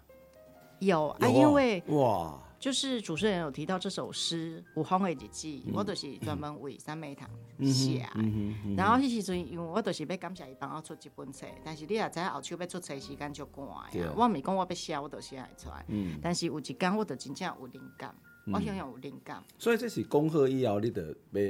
[0.80, 2.42] 有啊，因为哇。
[2.62, 7.28] 就是主持人有提到这首诗《有风的日子》，我都是专门为三妹堂
[7.66, 8.08] 写。
[8.78, 14.14] 然后迄时阵，因为我都是要感谢伊帮我出这本册，但是你也知影后手要出册时间就赶呀。
[14.16, 15.84] 我唔是讲我要写，我都写会出来。
[16.22, 18.16] 但是有一天，我就真正有灵感，
[18.54, 19.44] 我想要有灵感。
[19.58, 21.42] 所以这是恭贺以后，你得要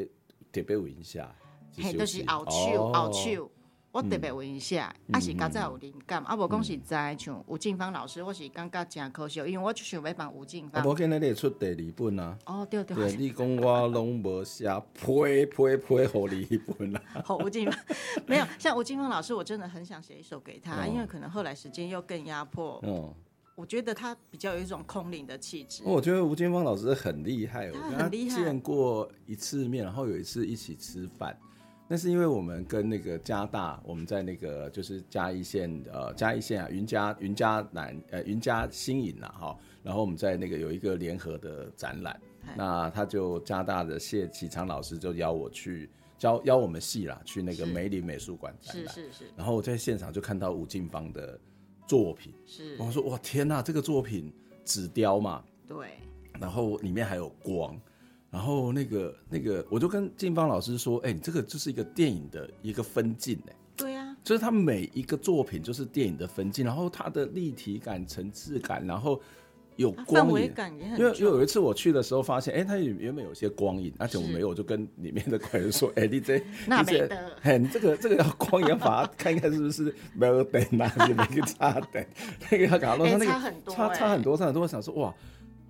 [0.50, 1.30] 特别有印象。
[1.76, 3.52] 嘿，都是后手，后手。
[3.92, 10.82] 我特别问一下，还是较早有灵感，啊无讲实在像吴静芳老师，我是感觉真可惜，因为我就想要帮吴静芳。
[10.88, 12.38] 无见你咧出第二本啊？
[12.46, 12.96] 哦，对对。
[12.96, 17.02] 对，你讲我拢无写，呸呸呸，互你一本啊。
[17.26, 17.80] 好，吴静芳
[18.26, 22.80] 没有，像吴静芳老师，我真的很想写一首给他，因为可能后来时间又更压迫。
[22.84, 23.14] 哦。
[23.56, 25.84] 我觉得他比较有一种空灵的气质。
[25.86, 31.38] 我觉得吴静芳老师很厉害，我跟他见过一次面，然后有一次一起吃饭。
[31.92, 42.18] 那是因为我们跟那个加大，我们在那个就是嘉义县呃嘉义县啊云嘉云嘉南呃云嘉新营呐哈，然后我们在那个有一个联合的展览，
[42.56, 45.90] 那他就加大的谢启昌老师就邀我去
[46.22, 51.38] 邀邀我们系啦去那个梅林美术馆展览，是是是，然后我在现场就看到吴静芳的
[51.86, 54.34] 作品，是，我说哇天呐，这个作品
[54.64, 55.90] 纸雕嘛，对，
[56.40, 57.78] 然后里面还有光。
[58.32, 69.22] 然后那个那个，我就跟静芳老师说：“哎、欸，你这个就是一个电影的一个分镜，哎，对呀、啊，就是他每一个作品就是电影的分镜，然后它的立体感、层次感，然后
[69.76, 70.98] 有光影，氛围感也很。
[70.98, 82.06] 因为因为有一次我去的时候发现，哎、欸，它原本有些光影，而且我没有，我就跟里面的客人说：，哎是，你这那没得，哎，你这个这个要光影，要把它看看是不是没有灯啊，是哪个差灯？
[82.50, 84.64] 那个要搞到他那个差很多，差差很多，差很多。
[84.64, 85.14] 我想说，哇。”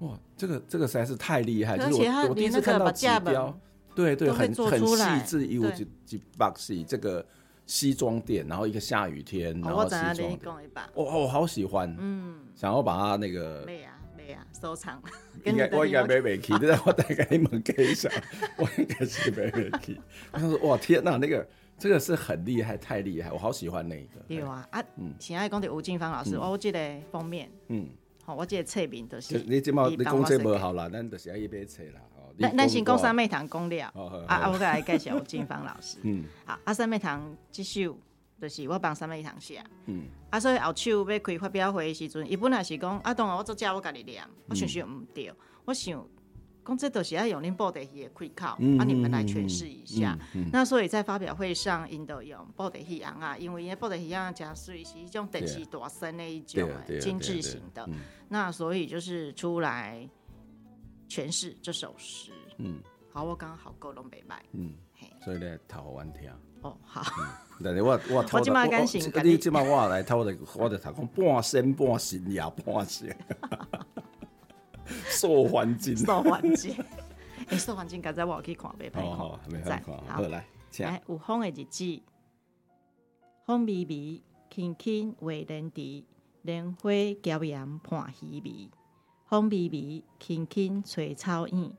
[0.01, 1.77] 哇，这个这个实在是太厉害！
[1.77, 3.55] 就是我我第一次看到指标，
[3.93, 7.23] 对对，很很细致，一五几几百是这个
[7.67, 9.95] 西装店，然后一个下雨天，然后西
[10.41, 10.59] 装，
[10.95, 14.99] 我我好喜欢，嗯，想要把它那个，没啊没啊，收藏。
[15.45, 18.09] 应该我应该没没去，但是我带给你们看一下，
[18.57, 20.01] 我应该是没没去。
[20.31, 21.47] 我想说，哇天哪，那个
[21.77, 24.33] 这个是很厉害，太厉害，我好喜欢那个。
[24.33, 27.87] 有啊啊，嗯，亲爱的吴静芳老师，我记得封面，嗯。
[28.31, 29.37] 好，我这个册面就是。
[29.45, 31.99] 你这么你讲这么好啦，咱就是要一边册啦。
[32.39, 35.97] 咱咱先讲三妹堂讲了，哦、啊啊，我再来介绍金芳老师。
[36.03, 37.97] 嗯，好，啊三妹堂即首
[38.39, 39.61] 就是我帮三妹堂写。
[39.87, 45.29] 嗯，啊所以后手要开发表会的时阵，伊本来是讲啊，当然我作家我家己念，我想想毋对，
[45.65, 46.07] 我想
[46.63, 50.17] 讲这都是要用恁报的戏的开口，嗯、啊你们来诠释一下。
[50.35, 57.95] 嗯那所以在发表会上，因都用报的戏样啊，因为因报的戏样加水是一种等级大声的一种精致型的，嗯、
[58.29, 60.07] 那所以就是出来
[61.09, 62.31] 诠释这首诗。
[62.57, 62.79] 嗯，
[63.11, 64.37] 好，我刚刚好够拢袂歹。
[64.51, 66.29] 嗯，嘿，所以咧头我听。
[66.61, 67.01] 哦，好。
[67.63, 73.17] 但是我我 我今麦敢行，你今麦我来头我我就头讲半身半神也半仙。
[75.09, 76.75] 受环境，受环境。
[77.47, 79.03] 哎， 受环境，刚才我有去看袂歹看。
[79.03, 79.81] 哦，没看。
[80.07, 80.45] 好，来，
[80.79, 82.01] 来，有风的日子，
[83.45, 86.03] 风微微，轻轻画莲池，
[86.43, 86.89] 莲花
[87.21, 88.69] 娇艳伴稀微。
[89.27, 91.73] 风微微，轻轻吹草影，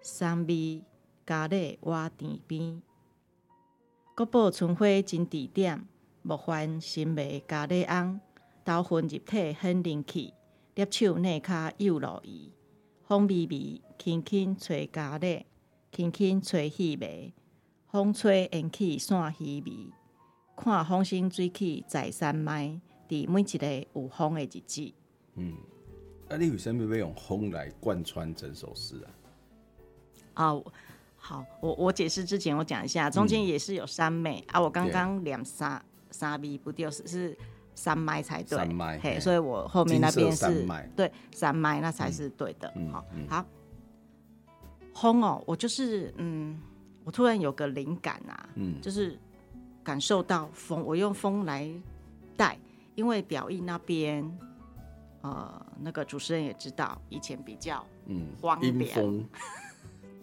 [0.00, 0.82] 山味
[1.26, 2.82] 加咧瓦田边。
[4.16, 5.86] 国宝春花真地点，
[6.22, 8.20] 木番新芽加咧红，
[8.64, 10.32] 豆粉入体很灵气，
[10.74, 12.52] 粒手内卡又落意。
[13.06, 15.44] 风微微，轻轻吹咖喱，
[15.92, 17.32] 轻轻吹细眉，
[17.90, 19.92] 风吹引起散稀微。
[20.56, 24.92] 看风生水起在山脉，伫每一个有风的日子。
[25.34, 25.54] 嗯，
[26.28, 29.06] 啊，你为什么要用风来贯穿整首诗啊？
[30.32, 30.64] 啊、哦，
[31.16, 34.60] 好，我我解释之前，我讲一下，中间也是有三妹、嗯、啊。
[34.60, 37.38] 我刚刚两三三味不就是是。
[37.74, 38.58] 三麦才对，
[39.00, 40.88] 嘿，所以我后面那边是麦。
[40.96, 42.72] 对山脉，那才是对的。
[42.76, 43.44] 嗯、好，嗯、好，
[44.94, 46.60] 风哦，我就是嗯，
[47.04, 49.18] 我突然有个灵感啊，嗯，就是
[49.82, 51.68] 感受到风，我用风来
[52.36, 52.58] 带，
[52.94, 54.38] 因为表意那边，
[55.22, 59.28] 呃，那个主持人也知道，以前比较嗯荒凉，阴风，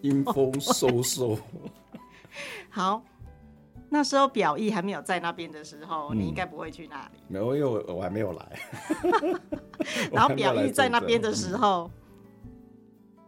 [0.00, 1.38] 阴风嗖嗖，
[2.70, 3.02] 好。
[3.92, 7.18] 那时候表意还没有在那边的时候，嗯、你应该不会去那里。
[7.28, 8.58] 没有，因为我我还没有来。
[10.10, 11.90] 然后表意在那边的时候，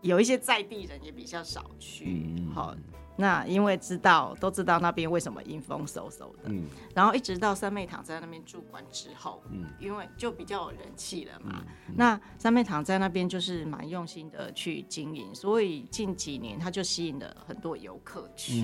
[0.01, 2.07] 有一些在地人也比较少去。
[2.07, 2.75] 嗯、好。
[3.17, 11.65] 那因为知道都知道那边为什么阴风嗖嗖的，嗯，然后一直到三妹堂在那边驻馆之后，嗯，因为就比较有人气了嘛。
[11.89, 18.63] 嗯、那三妹堂在那边就是蛮用心的去经营，所以近几年他就吸引了很多游客去。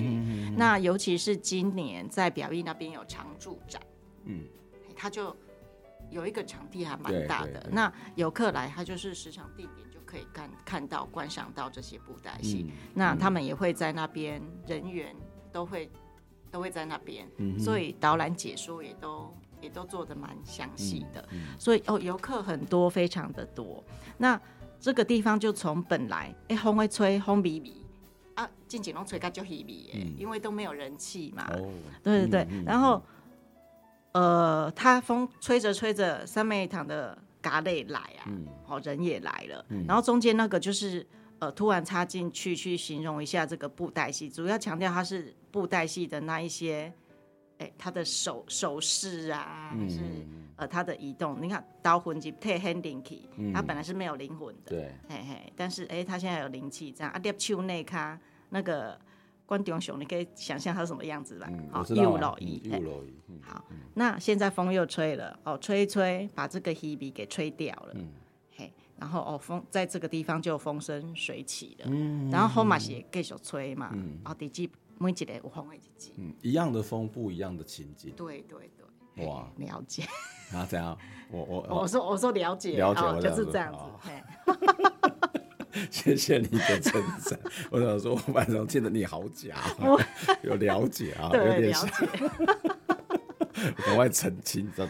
[0.57, 3.81] 那尤其是今年在表意那边有常驻展，
[4.25, 4.43] 嗯，
[4.95, 5.35] 他就
[6.09, 7.69] 有一个场地还蛮大的。
[7.71, 9.90] 那游客来，他就是时常地点。
[10.11, 15.15] 可以看看到观赏到这些布袋戏，嗯、那他们也会在那边，人员
[15.53, 15.89] 都会
[16.51, 21.25] 都会在那边，嗯、所以导览解说也都也都做的蛮详细的，
[21.57, 23.81] 所以哦游客很多，非常的多。
[24.17, 24.37] 那
[24.81, 27.71] 这个地方就从本来哎风会吹风微微
[28.35, 31.71] 啊，近景龙吹个就稀微耶，嗯、因为都没有人气嘛，哦、
[32.03, 33.01] 对对对，嗯、然后
[34.11, 37.17] 呃，他风吹着吹着三妹堂的。
[37.41, 38.29] 嘎类来啊，
[38.63, 41.05] 好、嗯、人也来了，嗯、然后中间那个就是
[41.39, 46.93] 呃突然插进去去形容一下这个布袋戏，主要强调它是布袋戏的那一些，
[47.57, 49.99] 哎、欸，他的手手势啊，嗯、是
[50.55, 58.19] 呃他的移动，你看刀魂级太 handing key，他本来是没有灵魂的，对，嘿嘿，但是哎、欸、他现在有灵气，这样啊，叠手内卡
[58.49, 58.99] 那个。
[59.45, 61.49] 观众熊，你可以想象它是什么样子吧？
[61.71, 63.13] 好，又老一，又老一。
[63.41, 63.63] 好，
[63.95, 67.93] 那现在风又吹了，哦，吹一吹，把这个稀微给吹掉了。
[67.95, 68.07] 嗯，
[68.55, 71.85] 嘿，然后哦，风在这个地方就风生水起了。
[71.89, 73.91] 嗯，然后后马是继续吹嘛。
[73.93, 76.11] 嗯，哦，第几每一个有风的日子。
[76.17, 78.13] 嗯，一样的风，不一样的情景。
[78.15, 78.69] 对对
[79.15, 79.25] 对。
[79.25, 80.03] 哇，了解。
[80.53, 80.97] 啊，怎样？
[81.29, 84.90] 我我 我说我说了解，了解，就是这样子。
[85.71, 85.87] 嘿。
[85.89, 87.39] 谢谢你的称赞。
[87.69, 89.99] 我想说，我晚上见得你好假，我
[90.43, 92.07] 有了解啊，有点了解。
[93.85, 94.87] 赶快澄清，知道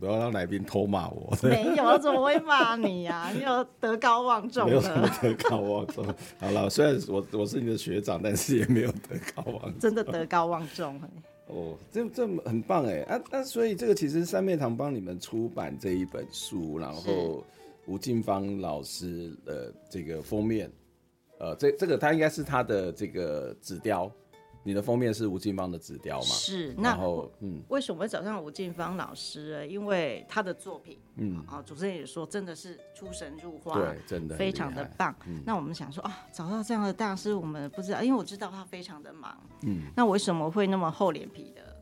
[0.00, 1.36] 不要让来宾偷骂我。
[1.42, 3.30] 没有，怎么会骂你呀、啊？
[3.30, 6.04] 你有德高望重，没有什么德高望重。
[6.40, 9.74] 好了，虽然我我是你的学长，但是也没有德高望重。
[9.78, 11.00] 真的德高望重。
[11.46, 13.20] 哦，这这很棒哎啊！
[13.30, 17.44] 那所以这个其实三妹堂帮你们出版这一本书，然后。
[17.88, 20.70] 吴静芳老师的这个封面，
[21.38, 24.12] 呃，这这个他应该是他的这个纸雕，
[24.62, 26.26] 你的封面是吴静芳的纸雕吗？
[26.26, 26.74] 是。
[26.76, 29.66] 那然后，嗯，为什么会找上吴静芳老师呢？
[29.66, 35.16] 因为他的作品，嗯，啊，主持人也说真的是出神入化，对，真的非常的棒。
[35.26, 41.74] 嗯、那我们想说啊，找到这样的大师，我们不知道，因为我知道他非常的忙，嗯，那为什么会那么厚脸皮的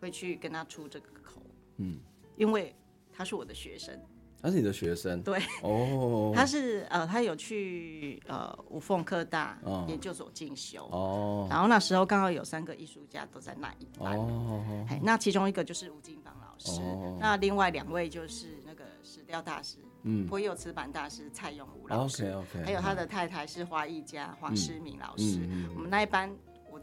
[0.00, 1.40] 会去跟他出这个口？
[1.76, 2.00] 嗯，
[2.34, 2.74] 因为
[3.12, 3.96] 他是我的学生。
[4.42, 9.58] 他是你的学生，对，哦，他是呃，他有去呃五凤科大
[9.88, 14.62] 研究所进修，哦，然后那时候刚好有三个艺术家都在那一班，哦，
[15.02, 16.80] 那其中一个就是吴金芳老师，
[17.18, 25.40] 那另外两位就是那个石雕大师，嗯，颇有瓷板大师蔡永武老师，OK，还有他的太太是花艺家黄诗敏老师，
[25.74, 26.30] 我们那一班。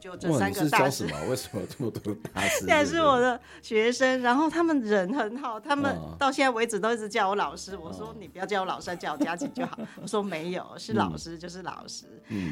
[0.04, 2.58] 就这三个大师，为什么这么多大 师？
[2.60, 7.78] 现在是我的学生，然后他们人很好，他们到现在为止都一直叫我老师。
[7.78, 9.80] 我说你不要叫我老师，叫我佳琪就好。
[10.02, 12.06] 我说没有，是老师就是老师。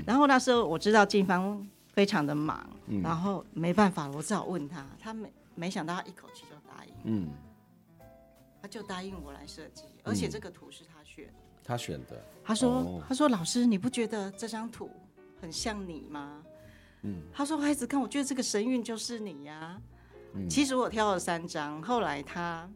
[0.08, 2.66] 然后那时候我知道静芳非常的忙，
[3.04, 7.28] 然后没办法，我只好问他，他没没想到他一口气就答应，嗯，
[8.62, 11.34] 他就答应我来设计，而且这个图是他选的，
[11.66, 12.24] 他选的。
[12.46, 14.90] 他说他说老师，你不觉得这张图
[15.42, 16.42] 很像你吗？
[17.04, 19.82] 嗯，他说：“孩子，看，我觉得这个神韵就是你呀、啊。
[20.34, 22.70] 嗯”其实我挑了三张，后来他，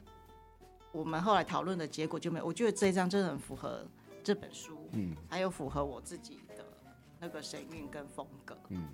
[0.92, 2.46] 我们后来讨论的结果就没有。
[2.46, 3.86] 我觉得这一张真的很符合
[4.24, 6.66] 这本书，嗯，还有符合我自己的
[7.20, 8.88] 那个神韵跟风格，嗯，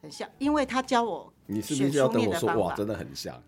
[0.00, 3.42] 很像，因为他教我，你是不是要跟我说哇，真的很像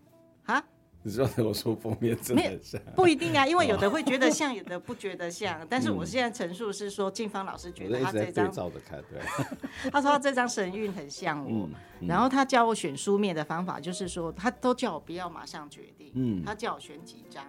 [0.46, 0.62] 啊？
[1.04, 5.64] 你知道我说封面真的很像，不一定啊，因为有的会觉得像，有的不觉得像。
[5.68, 9.20] 但是我现在陈述是说，静芳老师觉得他这张照着看，对，
[9.90, 11.68] 他说他这张神韵很像我。
[12.00, 17.44] 然后他教我选书面的方法，就是说他都叫我不要马上决定，嗯，他叫我选几张，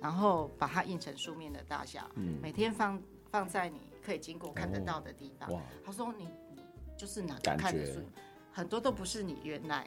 [0.00, 2.10] 然后把它印成书面的大小，
[2.42, 3.00] 每天放
[3.30, 5.48] 放在你可以经过看得到的地方。
[5.84, 6.62] 他说你你
[6.96, 8.00] 就是哪个看的书。
[8.50, 9.86] 很多都不是你原来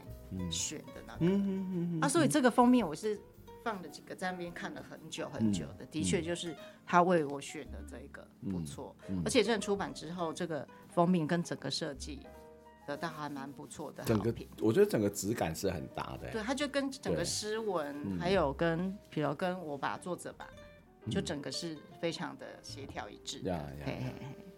[0.49, 3.19] 选的那个，嗯、啊，所以这个封面我是
[3.63, 6.55] 放了几个在那边看了很久很久的，嗯、的确就是
[6.85, 12.25] 他为我选的这个不错，嗯嗯、而且这出版之后，这个封面跟整个设计
[12.87, 14.47] 得到还蛮不错的好评。
[14.61, 20.47] 我觉得整个质感是很搭的，对，它就跟整个诗文，还有跟比如跟我把作者吧，
[21.09, 24.13] 就整个是非常的协调一致，呀呀，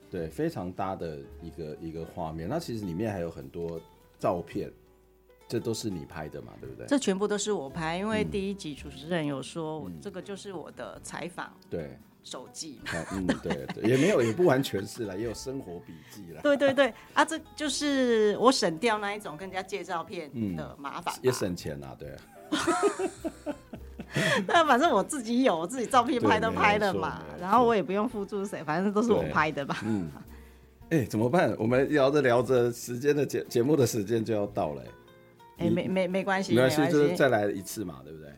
[0.10, 2.48] 对，非常搭的一个一个画面。
[2.48, 3.82] 那其实里面还有很多。
[4.24, 4.72] 照片，
[5.50, 6.54] 这都是你拍的嘛？
[6.62, 6.86] 对不对？
[6.88, 12.92] 这全部都是我拍，因为第一集主持人有说，这个就是我的采访对手记嘛。
[13.12, 16.40] 嗯，对对，也没有，也不完全是啦，也有生活笔记啦。
[16.48, 22.16] 对对对，啊，这就是我省掉那一种跟人家借照片的麻烦，也省钱啊，对。
[24.48, 29.82] 那反正我自己有，我自己照片拍都拍了嘛，然后我也不用付诸谁，反正都是我拍的吧。
[29.84, 30.10] 嗯。
[30.94, 31.56] 哎、欸，怎么办？
[31.58, 34.88] 我们聊着聊着，时间的节节目的时间就要到了、欸。
[35.58, 38.30] 哎、欸，没没没关系，没关系，就是再来一次嘛，对不对？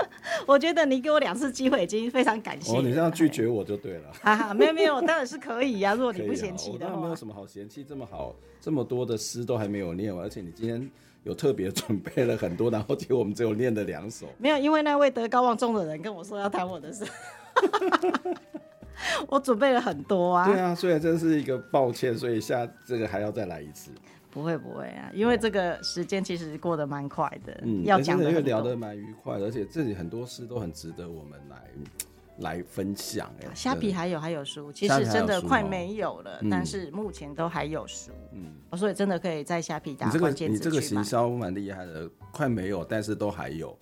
[0.48, 2.74] 我觉得你给我两次机会已经非常感谢。
[2.74, 4.10] 哦，你这样拒绝我就对了。
[4.24, 5.94] 哈哈，没有没有，当然是可以呀、啊。
[5.94, 7.84] 如果你不嫌弃的话，啊、没有什么好嫌弃。
[7.84, 10.90] 这么好，这么多的诗都还没有念完，而且你今天
[11.24, 14.26] 有特别 准备了很多，然后结果我们只有念了两首。
[14.38, 17.04] 没有，因为那位德高望重的人跟我说要谈我的事。
[19.28, 20.46] 我准备了很多啊！
[20.46, 23.90] 对啊，所以真是一个抱歉，所以下这个还要再来一次。
[24.30, 33.28] 不会不会啊，因为这个时间其实过得蛮快的，嗯，要讲的因为聊得蛮愉快的，而且这里很多事都很值得我们来来分享。
[33.40, 40.70] 哎，虾皮还有还有书，其实真的快没有了，但是目前都还有书，嗯，所以真的可以在虾皮打关键字去买。
[40.70, 43.76] 你这个行销蛮厉害的，快没有，但是都还有，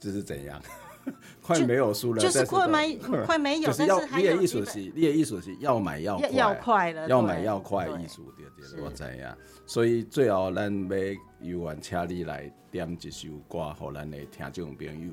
[0.00, 0.60] 这是怎样？
[1.42, 2.96] 快没有书了，就是快没
[3.26, 9.36] 快没有，但是要列艺术系，列艺术系要买要要快了，要买要快艺术对对，我知呀。
[9.66, 10.96] 所以最后咱要
[11.40, 15.12] 游玩请你来点一首歌，给咱的听众朋友。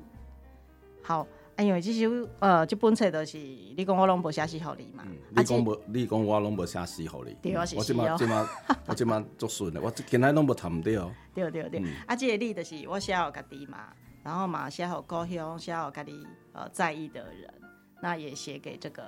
[1.01, 1.25] 好，
[1.57, 8.47] 因为这首呃，这本册都是你讲我拢无写诗给你嘛，你讲无，你讲我拢无写诗给你，对，我这嘛这嘛
[8.85, 11.11] 我今嘛作顺的，我今仔拢无谈到。
[11.33, 13.87] 对对对，啊，这个你就是我写给家己嘛。
[14.23, 17.53] 然后嘛，写好故乡，写好家里呃在意的人，
[18.01, 19.03] 那也写给这个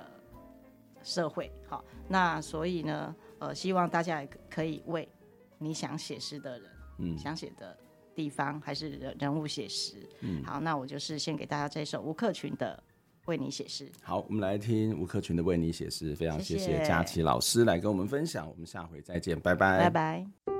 [1.02, 1.50] 社会。
[1.68, 5.08] 好，那所以呢，呃，希望大家也可以为
[5.58, 7.76] 你想写诗的人，嗯，想写的
[8.14, 10.08] 地方还是人人物写诗。
[10.20, 12.82] 嗯，好，那我就是献给大家这首吴克群的
[13.30, 13.86] 《为你写诗》。
[14.02, 20.51] 好，我们来听吴克群的《为你写诗》，非常谢谢佳琪老师来跟我们分享，我们下回再见，拜拜，拜拜。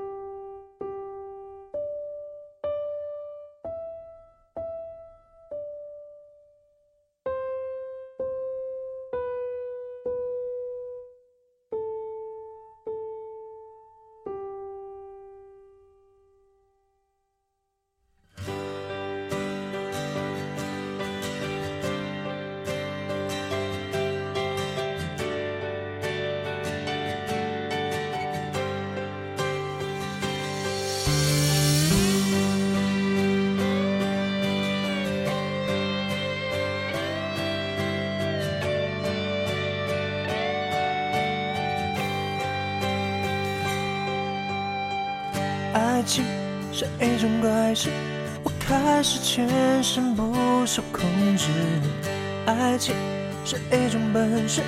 [53.52, 54.62] 是一种本事，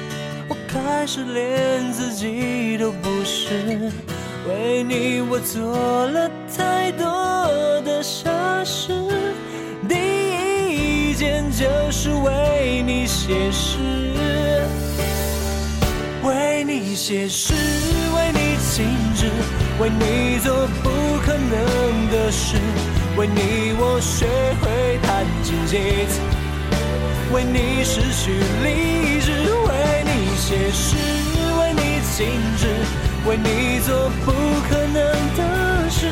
[0.47, 3.91] 我开始连自己都不是。
[4.47, 8.30] 为你我做了太多的傻
[8.62, 8.93] 事，
[9.89, 9.95] 第
[11.09, 13.78] 一件就是为你写诗，
[16.22, 17.55] 为你写诗，
[18.14, 18.85] 为你静
[19.16, 19.30] 止，
[19.80, 20.91] 为你做不
[21.24, 22.59] 可能的事，
[23.16, 24.26] 为你我学
[24.61, 26.20] 会弹琴写词，
[27.35, 28.30] 为你失去
[28.62, 29.32] 理智，
[29.66, 30.97] 为你写诗，
[31.59, 32.24] 为你静
[32.57, 32.62] 止。
[33.26, 34.30] 为你做不
[34.68, 35.03] 可能
[35.37, 36.07] 的事，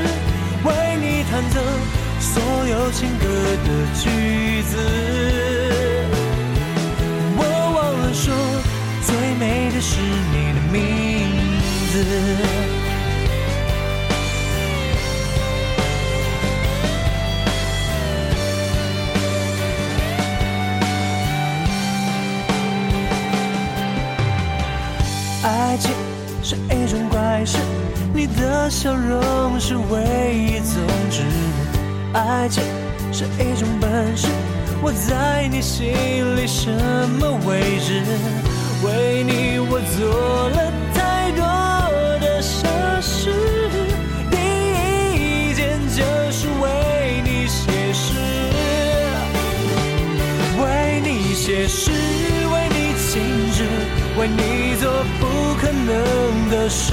[0.65, 1.61] 为你弹奏
[2.19, 3.25] 所有情歌
[3.63, 3.69] 的
[4.01, 4.77] 句子。
[7.37, 7.41] 我
[7.77, 8.35] 忘了说，
[9.07, 10.01] 最美的是
[10.33, 10.81] 你的名
[11.93, 12.82] 字。
[28.69, 31.23] 笑容是唯一宗旨。
[32.13, 32.63] 爱情
[33.13, 34.29] 是一种本事，
[34.83, 35.93] 我在你心
[36.37, 36.71] 里什
[37.21, 38.03] 么位置？
[38.85, 41.45] 为你我做了太多
[42.21, 42.69] 的傻
[43.01, 43.31] 事，
[44.31, 44.37] 第
[45.15, 48.15] 一件就是为你写诗，
[50.63, 51.91] 为你写诗，
[52.53, 53.21] 为你静
[53.53, 53.65] 止，
[54.19, 54.91] 为你做
[55.21, 56.33] 不可能。
[56.53, 56.93] 的事，